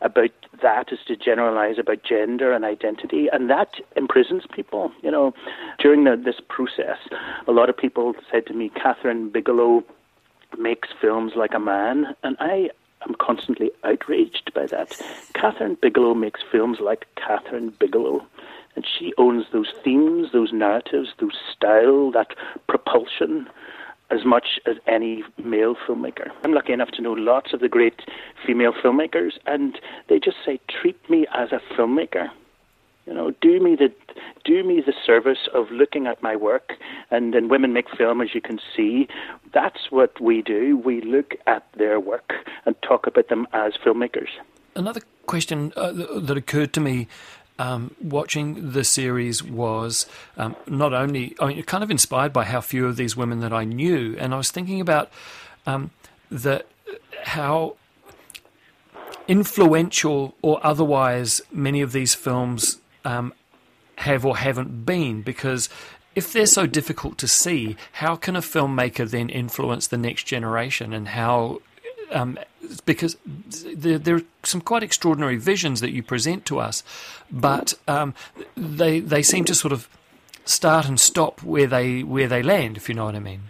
about 0.00 0.30
that 0.62 0.92
is 0.92 0.98
to 1.06 1.16
generalize 1.16 1.78
about 1.78 2.02
gender 2.02 2.52
and 2.52 2.64
identity, 2.64 3.28
and 3.32 3.48
that 3.50 3.74
imprisons 3.96 4.44
people. 4.52 4.92
You 5.02 5.10
know, 5.10 5.34
during 5.78 6.04
the, 6.04 6.16
this 6.16 6.40
process, 6.48 6.98
a 7.46 7.52
lot 7.52 7.68
of 7.68 7.76
people 7.76 8.14
said 8.30 8.46
to 8.46 8.54
me, 8.54 8.70
Kathryn 8.70 9.32
Bigelow 9.32 9.84
makes 10.58 10.88
films 11.00 11.32
like 11.36 11.54
a 11.54 11.58
man, 11.58 12.14
and 12.22 12.36
I 12.40 12.70
am 13.06 13.14
constantly 13.20 13.70
outraged 13.84 14.52
by 14.54 14.66
that. 14.66 14.90
Kathryn 15.34 15.80
Bigelow 15.80 16.14
makes 16.14 16.40
films 16.50 16.78
like 16.80 17.06
Kathryn 17.16 17.76
Bigelow. 17.78 18.26
And 18.74 18.86
she 18.86 19.12
owns 19.18 19.44
those 19.52 19.70
themes, 19.84 20.28
those 20.32 20.50
narratives, 20.50 21.10
those 21.20 21.36
style, 21.54 22.10
that 22.12 22.28
propulsion, 22.68 23.46
as 24.12 24.24
much 24.24 24.60
as 24.66 24.76
any 24.86 25.24
male 25.42 25.74
filmmaker. 25.86 26.28
I'm 26.44 26.52
lucky 26.52 26.72
enough 26.72 26.90
to 26.92 27.02
know 27.02 27.12
lots 27.12 27.52
of 27.52 27.60
the 27.60 27.68
great 27.68 28.00
female 28.46 28.72
filmmakers, 28.72 29.32
and 29.46 29.78
they 30.08 30.18
just 30.18 30.36
say, 30.44 30.60
treat 30.68 30.98
me 31.08 31.26
as 31.34 31.50
a 31.52 31.60
filmmaker. 31.74 32.28
You 33.06 33.14
know, 33.14 33.32
do 33.40 33.58
me 33.58 33.74
the 33.74 33.92
do 34.44 34.62
me 34.62 34.80
the 34.84 34.92
service 35.04 35.48
of 35.52 35.70
looking 35.72 36.06
at 36.06 36.22
my 36.22 36.36
work, 36.36 36.74
and 37.10 37.34
then 37.34 37.48
Women 37.48 37.72
Make 37.72 37.90
Film, 37.96 38.20
as 38.20 38.28
you 38.32 38.40
can 38.40 38.60
see, 38.76 39.08
that's 39.52 39.90
what 39.90 40.20
we 40.20 40.40
do. 40.40 40.76
We 40.76 41.00
look 41.00 41.34
at 41.48 41.66
their 41.76 41.98
work 41.98 42.32
and 42.64 42.76
talk 42.82 43.08
about 43.08 43.28
them 43.28 43.48
as 43.52 43.72
filmmakers. 43.84 44.28
Another 44.76 45.00
question 45.26 45.72
uh, 45.76 45.92
that 45.92 46.36
occurred 46.36 46.72
to 46.74 46.80
me 46.80 47.08
um, 47.62 47.94
watching 48.02 48.72
the 48.72 48.82
series 48.82 49.40
was 49.40 50.06
um, 50.36 50.56
not 50.66 50.92
only 50.92 51.36
I 51.38 51.46
mean, 51.46 51.62
kind 51.62 51.84
of 51.84 51.92
inspired 51.92 52.32
by 52.32 52.42
how 52.42 52.60
few 52.60 52.86
of 52.86 52.96
these 52.96 53.16
women 53.16 53.38
that 53.38 53.52
I 53.52 53.62
knew, 53.62 54.16
and 54.18 54.34
I 54.34 54.36
was 54.36 54.50
thinking 54.50 54.80
about 54.80 55.12
um, 55.64 55.92
the 56.28 56.64
how 57.22 57.76
influential 59.28 60.34
or 60.42 60.58
otherwise 60.66 61.40
many 61.52 61.82
of 61.82 61.92
these 61.92 62.16
films 62.16 62.80
um, 63.04 63.32
have 63.98 64.26
or 64.26 64.38
haven't 64.38 64.84
been. 64.84 65.22
Because 65.22 65.68
if 66.16 66.32
they're 66.32 66.46
so 66.46 66.66
difficult 66.66 67.16
to 67.18 67.28
see, 67.28 67.76
how 67.92 68.16
can 68.16 68.34
a 68.34 68.40
filmmaker 68.40 69.08
then 69.08 69.28
influence 69.28 69.86
the 69.86 69.96
next 69.96 70.24
generation? 70.24 70.92
And 70.92 71.06
how 71.06 71.62
um, 72.10 72.40
because 72.84 73.16
there, 73.24 74.16
are 74.16 74.22
some 74.42 74.60
quite 74.60 74.82
extraordinary 74.82 75.36
visions 75.36 75.80
that 75.80 75.90
you 75.90 76.02
present 76.02 76.44
to 76.46 76.58
us, 76.58 76.82
but 77.30 77.74
um, 77.88 78.14
they 78.56 79.00
they 79.00 79.22
seem 79.22 79.44
to 79.44 79.54
sort 79.54 79.72
of 79.72 79.88
start 80.44 80.86
and 80.86 80.98
stop 80.98 81.42
where 81.42 81.66
they 81.66 82.02
where 82.02 82.28
they 82.28 82.42
land, 82.42 82.76
if 82.76 82.88
you 82.88 82.94
know 82.94 83.04
what 83.04 83.14
I 83.14 83.20
mean. 83.20 83.42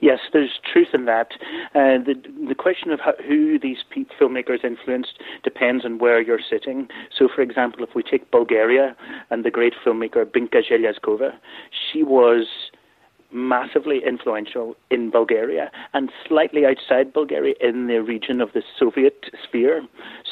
Yes, 0.00 0.20
there's 0.32 0.58
truth 0.72 0.88
in 0.94 1.04
that. 1.04 1.32
Uh, 1.74 2.00
the 2.02 2.14
the 2.48 2.54
question 2.54 2.90
of 2.90 3.00
how, 3.00 3.12
who 3.26 3.58
these 3.58 3.78
filmmakers 4.18 4.64
influenced 4.64 5.20
depends 5.42 5.84
on 5.84 5.98
where 5.98 6.22
you're 6.22 6.40
sitting. 6.40 6.88
So, 7.16 7.28
for 7.28 7.42
example, 7.42 7.84
if 7.84 7.94
we 7.94 8.02
take 8.02 8.30
Bulgaria 8.30 8.96
and 9.28 9.44
the 9.44 9.50
great 9.50 9.74
filmmaker 9.84 10.24
Binka 10.24 10.62
Zhelyazkova, 10.68 11.34
she 11.70 12.02
was 12.02 12.46
massively 13.32 14.00
influential 14.06 14.76
in 14.90 15.10
Bulgaria 15.10 15.70
and 15.94 16.10
slightly 16.26 16.66
outside 16.66 17.12
Bulgaria 17.12 17.54
in 17.60 17.86
the 17.86 18.02
region 18.02 18.40
of 18.40 18.52
the 18.52 18.62
Soviet 18.78 19.26
sphere. 19.42 19.82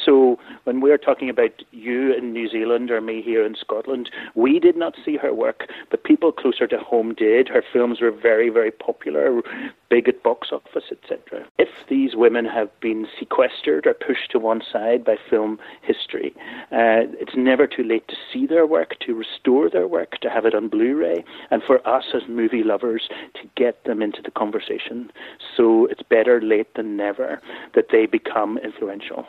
So 0.05 0.39
when 0.65 0.81
we're 0.81 0.99
talking 0.99 1.31
about 1.31 1.63
you 1.71 2.13
in 2.13 2.33
New 2.33 2.49
Zealand 2.49 2.91
or 2.91 3.01
me 3.01 3.23
here 3.23 3.45
in 3.45 3.55
Scotland, 3.55 4.11
we 4.35 4.59
did 4.59 4.77
not 4.77 4.95
see 5.05 5.17
her 5.17 5.35
work, 5.35 5.69
but 5.91 6.05
people 6.05 6.33
closer 6.33 6.67
to 6.67 6.79
home 6.79 7.15
did. 7.15 7.49
Her 7.49 7.63
films 7.73 8.01
were 8.01 8.11
very, 8.11 8.49
very 8.49 8.71
popular, 8.71 9.43
big 9.91 10.09
at 10.09 10.23
box 10.23 10.49
office, 10.53 10.91
etc. 10.91 11.47
If 11.59 11.69
these 11.89 12.15
women 12.15 12.45
have 12.47 12.69
been 12.81 13.07
sequestered 13.19 13.87
or 13.87 13.95
pushed 13.95 14.31
to 14.33 14.39
one 14.39 14.63
side 14.73 15.05
by 15.05 15.17
film 15.29 15.59
history, 15.83 16.35
uh, 16.73 17.07
it's 17.21 17.37
never 17.37 17.67
too 17.67 17.85
late 17.85 18.07
to 18.09 18.17
see 18.33 18.47
their 18.47 18.67
work, 18.67 18.95
to 19.07 19.15
restore 19.15 19.71
their 19.71 19.87
work, 19.87 20.19
to 20.21 20.31
have 20.31 20.47
it 20.47 20.55
on 20.55 20.69
Blu-ray, 20.69 21.25
and 21.51 21.63
for 21.63 21.87
us 21.87 22.05
as 22.15 22.23
movie 22.29 22.63
lovers 22.63 22.88
to 22.97 23.41
get 23.57 23.85
them 23.85 24.01
into 24.01 24.23
the 24.23 24.31
conversation. 24.31 25.11
So 25.57 25.87
it's 25.87 26.03
better 26.03 26.41
late 26.41 26.75
than 26.75 26.97
never 26.97 27.41
that 27.75 27.87
they 27.93 28.07
become 28.07 28.57
influential. 28.59 29.27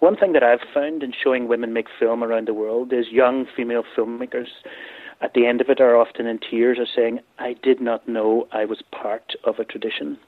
One 0.00 0.16
thing 0.16 0.32
that 0.34 0.42
I've 0.42 0.60
found 0.74 1.02
in 1.02 1.12
showing 1.12 1.48
women 1.48 1.72
make 1.72 1.86
film 1.98 2.22
around 2.22 2.46
the 2.46 2.54
world 2.54 2.92
is 2.92 3.06
young 3.10 3.46
female 3.56 3.84
filmmakers 3.96 4.48
at 5.20 5.34
the 5.34 5.46
end 5.46 5.60
of 5.60 5.68
it 5.68 5.80
are 5.80 5.96
often 5.96 6.26
in 6.26 6.38
tears 6.38 6.78
are 6.78 6.86
saying, 6.86 7.20
I 7.38 7.54
did 7.62 7.80
not 7.80 8.06
know 8.08 8.46
I 8.52 8.64
was 8.64 8.82
part 8.92 9.34
of 9.44 9.58
a 9.58 9.64
tradition. 9.64 10.18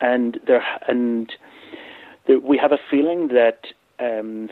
And 0.00 0.38
there 0.46 0.62
and 0.88 1.32
there, 2.26 2.38
we 2.38 2.58
have 2.58 2.72
a 2.72 2.78
feeling 2.90 3.28
that 3.28 3.66
um, 3.98 4.50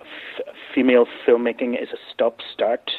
f- 0.00 0.54
female 0.74 1.06
filmmaking 1.26 1.80
is 1.80 1.88
a 1.92 1.98
stop 2.12 2.38
start 2.52 2.90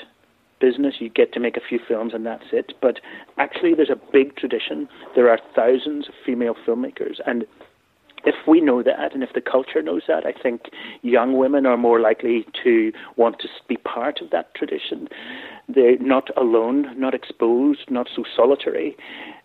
business. 0.67 0.95
You 0.99 1.09
get 1.09 1.33
to 1.33 1.39
make 1.39 1.57
a 1.57 1.65
few 1.69 1.79
films 1.87 2.13
and 2.15 2.25
that's 2.25 2.49
it. 2.51 2.73
But 2.81 2.95
actually, 3.37 3.73
there's 3.75 3.95
a 3.97 4.01
big 4.11 4.35
tradition. 4.35 4.87
There 5.15 5.29
are 5.29 5.39
thousands 5.55 6.07
of 6.07 6.13
female 6.25 6.55
filmmakers, 6.65 7.17
and 7.25 7.45
if 8.25 8.35
we 8.47 8.59
know 8.59 8.81
that 8.81 9.13
and 9.13 9.23
if 9.23 9.33
the 9.33 9.41
culture 9.41 9.81
knows 9.81 10.03
that, 10.07 10.25
I 10.25 10.33
think 10.33 10.61
young 11.03 11.37
women 11.37 11.65
are 11.65 11.77
more 11.77 11.99
likely 11.99 12.45
to 12.63 12.91
want 13.15 13.39
to 13.39 13.47
be 13.67 13.77
part 13.77 14.19
of 14.21 14.31
that 14.31 14.53
tradition. 14.55 15.07
They're 15.69 15.99
not 15.99 16.29
alone, 16.35 16.99
not 16.99 17.13
exposed, 17.13 17.89
not 17.89 18.07
so 18.15 18.23
solitary. 18.35 18.95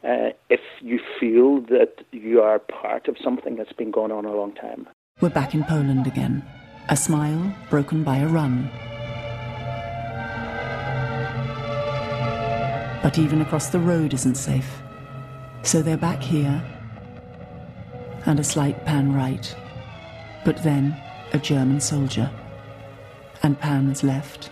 Uh, 0.02 0.30
if 0.48 0.60
you 0.80 0.98
feel 1.18 1.60
that 1.76 1.92
you 2.10 2.40
are 2.40 2.58
part 2.58 3.06
of 3.06 3.16
something 3.22 3.56
that's 3.56 3.72
been 3.74 3.90
going 3.90 4.12
on 4.12 4.24
a 4.24 4.34
long 4.34 4.54
time. 4.54 4.88
We're 5.20 5.28
back 5.28 5.54
in 5.54 5.64
Poland 5.64 6.06
again. 6.06 6.42
A 6.88 6.96
smile 6.96 7.54
broken 7.68 8.02
by 8.02 8.16
a 8.18 8.26
run. 8.26 8.70
But 13.02 13.18
even 13.18 13.40
across 13.40 13.68
the 13.68 13.78
road 13.78 14.12
isn't 14.12 14.36
safe. 14.36 14.82
So 15.62 15.82
they're 15.82 15.96
back 15.96 16.22
here. 16.22 16.62
And 18.26 18.38
a 18.38 18.44
slight 18.44 18.84
pan 18.84 19.14
right. 19.14 19.54
But 20.44 20.62
then 20.62 21.00
a 21.32 21.38
German 21.38 21.80
soldier. 21.80 22.30
And 23.42 23.58
pans 23.58 24.02
left 24.04 24.50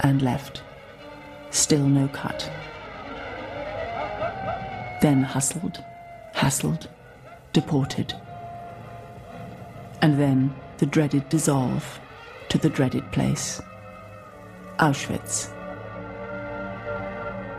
and 0.00 0.22
left. 0.22 0.62
Still 1.50 1.86
no 1.86 2.08
cut. 2.08 2.50
Then 5.00 5.22
hustled, 5.22 5.82
hassled, 6.34 6.88
deported. 7.52 8.14
And 10.02 10.18
then 10.20 10.54
the 10.78 10.86
dreaded 10.86 11.28
dissolve 11.28 12.00
to 12.48 12.58
the 12.58 12.68
dreaded 12.68 13.10
place 13.12 13.60
Auschwitz. 14.78 15.50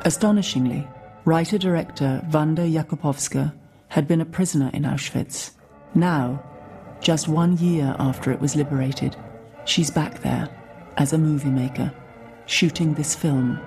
Astonishingly, 0.05 0.87
writer 1.25 1.57
director 1.57 2.23
Wanda 2.31 2.61
Jakubowska 2.61 3.51
had 3.87 4.07
been 4.07 4.21
a 4.21 4.25
prisoner 4.25 4.69
in 4.71 4.83
Auschwitz. 4.83 5.53
Now, 5.95 6.43
just 7.01 7.27
one 7.27 7.57
year 7.57 7.95
after 7.97 8.31
it 8.31 8.39
was 8.39 8.55
liberated, 8.55 9.15
she's 9.65 9.89
back 9.89 10.21
there 10.21 10.47
as 10.97 11.11
a 11.11 11.17
movie 11.17 11.49
maker, 11.49 11.91
shooting 12.45 12.93
this 12.93 13.15
film, 13.15 13.59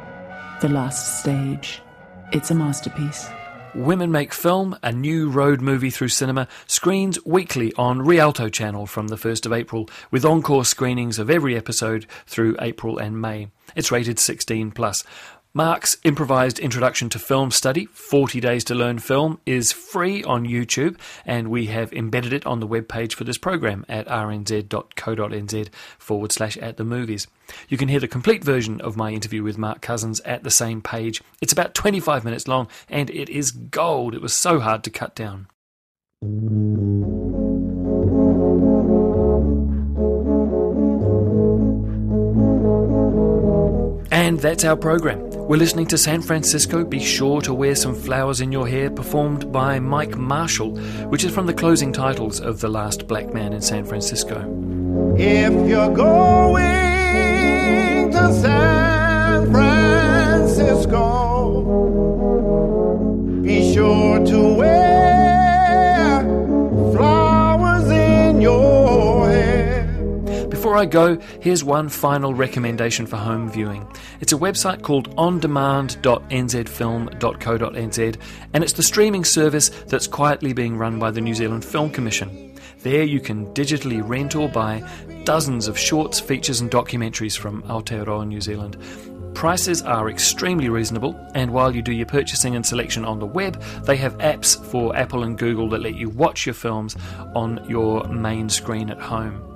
The 0.60 0.68
Last 0.68 1.18
Stage. 1.22 1.82
It's 2.30 2.52
a 2.52 2.54
masterpiece. 2.54 3.28
Women 3.74 4.12
Make 4.12 4.32
Film, 4.32 4.78
a 4.82 4.92
new 4.92 5.28
road 5.28 5.60
movie 5.60 5.90
through 5.90 6.08
cinema, 6.08 6.46
screens 6.68 7.18
weekly 7.26 7.72
on 7.74 8.00
Rialto 8.02 8.48
Channel 8.48 8.86
from 8.86 9.08
the 9.08 9.16
1st 9.16 9.44
of 9.44 9.52
April, 9.52 9.90
with 10.12 10.24
encore 10.24 10.64
screenings 10.64 11.18
of 11.18 11.30
every 11.30 11.56
episode 11.56 12.06
through 12.26 12.56
April 12.60 12.96
and 12.96 13.20
May. 13.20 13.48
It's 13.76 13.92
rated 13.92 14.18
16 14.18 14.70
plus. 14.70 15.04
Mark's 15.54 15.96
improvised 16.04 16.58
introduction 16.58 17.08
to 17.08 17.18
film 17.18 17.50
study, 17.50 17.86
40 17.86 18.38
Days 18.38 18.64
to 18.64 18.74
Learn 18.74 18.98
Film, 18.98 19.40
is 19.46 19.72
free 19.72 20.22
on 20.24 20.46
YouTube, 20.46 20.98
and 21.24 21.48
we 21.48 21.66
have 21.66 21.90
embedded 21.94 22.34
it 22.34 22.46
on 22.46 22.60
the 22.60 22.68
webpage 22.68 23.14
for 23.14 23.24
this 23.24 23.38
program 23.38 23.86
at 23.88 24.06
rnz.co.nz 24.08 25.68
forward 25.98 26.32
slash 26.32 26.58
at 26.58 26.76
the 26.76 26.84
movies. 26.84 27.26
You 27.66 27.78
can 27.78 27.88
hear 27.88 27.98
the 27.98 28.06
complete 28.06 28.44
version 28.44 28.80
of 28.82 28.96
my 28.96 29.10
interview 29.10 29.42
with 29.42 29.56
Mark 29.56 29.80
Cousins 29.80 30.20
at 30.20 30.44
the 30.44 30.50
same 30.50 30.82
page. 30.82 31.22
It's 31.40 31.52
about 31.52 31.74
25 31.74 32.24
minutes 32.24 32.46
long, 32.46 32.68
and 32.90 33.08
it 33.08 33.30
is 33.30 33.50
gold. 33.50 34.14
It 34.14 34.20
was 34.20 34.34
so 34.34 34.60
hard 34.60 34.84
to 34.84 34.90
cut 34.90 35.14
down. 35.14 35.46
And 44.10 44.40
that's 44.40 44.64
our 44.64 44.76
program. 44.76 45.27
We're 45.48 45.56
listening 45.56 45.86
to 45.86 45.96
San 45.96 46.20
Francisco, 46.20 46.84
Be 46.84 47.00
Sure 47.00 47.40
to 47.40 47.54
Wear 47.54 47.74
Some 47.74 47.94
Flowers 47.94 48.42
in 48.42 48.52
Your 48.52 48.68
Hair, 48.68 48.90
performed 48.90 49.50
by 49.50 49.78
Mike 49.78 50.14
Marshall, 50.14 50.76
which 51.08 51.24
is 51.24 51.32
from 51.32 51.46
the 51.46 51.54
closing 51.54 51.90
titles 51.90 52.38
of 52.38 52.60
The 52.60 52.68
Last 52.68 53.08
Black 53.08 53.32
Man 53.32 53.54
in 53.54 53.62
San 53.62 53.86
Francisco. 53.86 54.40
If 55.16 55.54
you're 55.66 55.94
going 55.94 56.60
to 58.10 58.34
San 58.34 59.50
Francisco, 59.50 60.92
be 63.40 63.72
sure 63.72 64.22
to 64.26 64.54
wear 64.54 64.87
Before 70.68 70.82
I 70.82 70.84
go, 70.84 71.16
here's 71.40 71.64
one 71.64 71.88
final 71.88 72.34
recommendation 72.34 73.06
for 73.06 73.16
home 73.16 73.50
viewing. 73.50 73.90
It's 74.20 74.34
a 74.34 74.36
website 74.36 74.82
called 74.82 75.08
ondemand.nzfilm.co.nz, 75.16 78.16
and 78.52 78.62
it's 78.62 78.74
the 78.74 78.82
streaming 78.82 79.24
service 79.24 79.70
that's 79.86 80.06
quietly 80.06 80.52
being 80.52 80.76
run 80.76 80.98
by 80.98 81.10
the 81.10 81.22
New 81.22 81.32
Zealand 81.32 81.64
Film 81.64 81.88
Commission. 81.88 82.54
There 82.80 83.02
you 83.02 83.18
can 83.18 83.46
digitally 83.54 84.06
rent 84.06 84.36
or 84.36 84.50
buy 84.50 84.86
dozens 85.24 85.68
of 85.68 85.78
shorts, 85.78 86.20
features, 86.20 86.60
and 86.60 86.70
documentaries 86.70 87.38
from 87.38 87.62
Aotearoa 87.62 88.28
New 88.28 88.42
Zealand. 88.42 88.76
Prices 89.34 89.80
are 89.80 90.10
extremely 90.10 90.68
reasonable, 90.68 91.18
and 91.34 91.50
while 91.50 91.74
you 91.74 91.80
do 91.80 91.94
your 91.94 92.04
purchasing 92.04 92.56
and 92.56 92.66
selection 92.66 93.06
on 93.06 93.20
the 93.20 93.26
web, 93.26 93.58
they 93.84 93.96
have 93.96 94.18
apps 94.18 94.62
for 94.66 94.94
Apple 94.94 95.22
and 95.22 95.38
Google 95.38 95.70
that 95.70 95.80
let 95.80 95.94
you 95.94 96.10
watch 96.10 96.44
your 96.44 96.54
films 96.54 96.94
on 97.34 97.64
your 97.70 98.06
main 98.08 98.50
screen 98.50 98.90
at 98.90 99.00
home. 99.00 99.47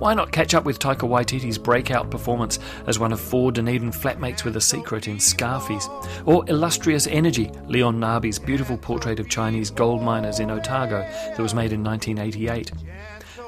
Why 0.00 0.14
not 0.14 0.32
catch 0.32 0.54
up 0.54 0.64
with 0.64 0.78
Taika 0.78 1.06
Waititi's 1.06 1.58
breakout 1.58 2.10
performance 2.10 2.58
as 2.86 2.98
one 2.98 3.12
of 3.12 3.20
four 3.20 3.52
Dunedin 3.52 3.90
flatmates 3.90 4.44
with 4.44 4.56
a 4.56 4.60
secret 4.60 5.06
in 5.06 5.18
Scarfies? 5.18 5.86
Or 6.26 6.42
Illustrious 6.48 7.06
Energy, 7.06 7.50
Leon 7.66 8.00
Narbey's 8.00 8.38
beautiful 8.38 8.78
portrait 8.78 9.20
of 9.20 9.28
Chinese 9.28 9.68
gold 9.68 10.00
miners 10.00 10.40
in 10.40 10.50
Otago 10.50 11.00
that 11.02 11.38
was 11.38 11.52
made 11.52 11.74
in 11.74 11.84
1988? 11.84 12.72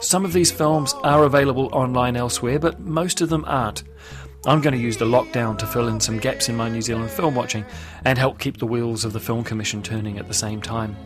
Some 0.02 0.26
of 0.26 0.34
these 0.34 0.52
films 0.52 0.94
are 1.02 1.24
available 1.24 1.70
online 1.72 2.16
elsewhere, 2.16 2.58
but 2.58 2.80
most 2.80 3.22
of 3.22 3.30
them 3.30 3.46
aren't. 3.46 3.84
I'm 4.44 4.60
going 4.60 4.74
to 4.74 4.78
use 4.78 4.98
the 4.98 5.06
lockdown 5.06 5.56
to 5.56 5.66
fill 5.66 5.88
in 5.88 6.00
some 6.00 6.18
gaps 6.18 6.50
in 6.50 6.56
my 6.56 6.68
New 6.68 6.82
Zealand 6.82 7.10
film 7.10 7.34
watching 7.34 7.64
and 8.04 8.18
help 8.18 8.38
keep 8.38 8.58
the 8.58 8.66
wheels 8.66 9.06
of 9.06 9.14
the 9.14 9.20
Film 9.20 9.42
Commission 9.42 9.82
turning 9.82 10.18
at 10.18 10.28
the 10.28 10.34
same 10.34 10.60
time. 10.60 10.96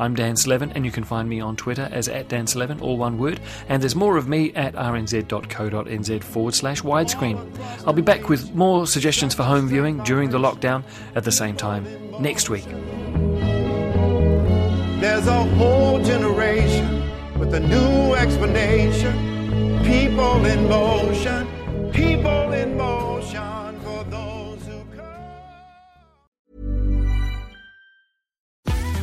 I'm 0.00 0.14
Dan 0.14 0.34
Slevin, 0.34 0.72
and 0.74 0.86
you 0.86 0.90
can 0.90 1.04
find 1.04 1.28
me 1.28 1.40
on 1.40 1.56
Twitter 1.56 1.86
as 1.92 2.08
at 2.08 2.28
Dan 2.28 2.46
Slevin, 2.46 2.80
all 2.80 2.96
one 2.96 3.18
word, 3.18 3.38
and 3.68 3.82
there's 3.82 3.94
more 3.94 4.16
of 4.16 4.26
me 4.26 4.50
at 4.54 4.72
rnz.co.nz 4.72 6.24
forward 6.24 6.54
slash 6.54 6.80
widescreen. 6.80 7.38
I'll 7.86 7.92
be 7.92 8.00
back 8.00 8.30
with 8.30 8.54
more 8.54 8.86
suggestions 8.86 9.34
for 9.34 9.42
home 9.42 9.68
viewing 9.68 9.98
during 10.04 10.30
the 10.30 10.38
lockdown 10.38 10.84
at 11.14 11.24
the 11.24 11.32
same 11.32 11.54
time 11.54 11.84
next 12.18 12.48
week. 12.48 12.64
There's 15.00 15.26
a 15.26 15.44
whole 15.56 16.02
generation 16.02 17.38
with 17.38 17.52
a 17.54 17.60
new 17.60 18.14
explanation. 18.14 19.82
People 19.84 20.46
in 20.46 20.66
motion, 20.66 21.90
people 21.92 22.52
in 22.52 22.78
motion 22.78 22.99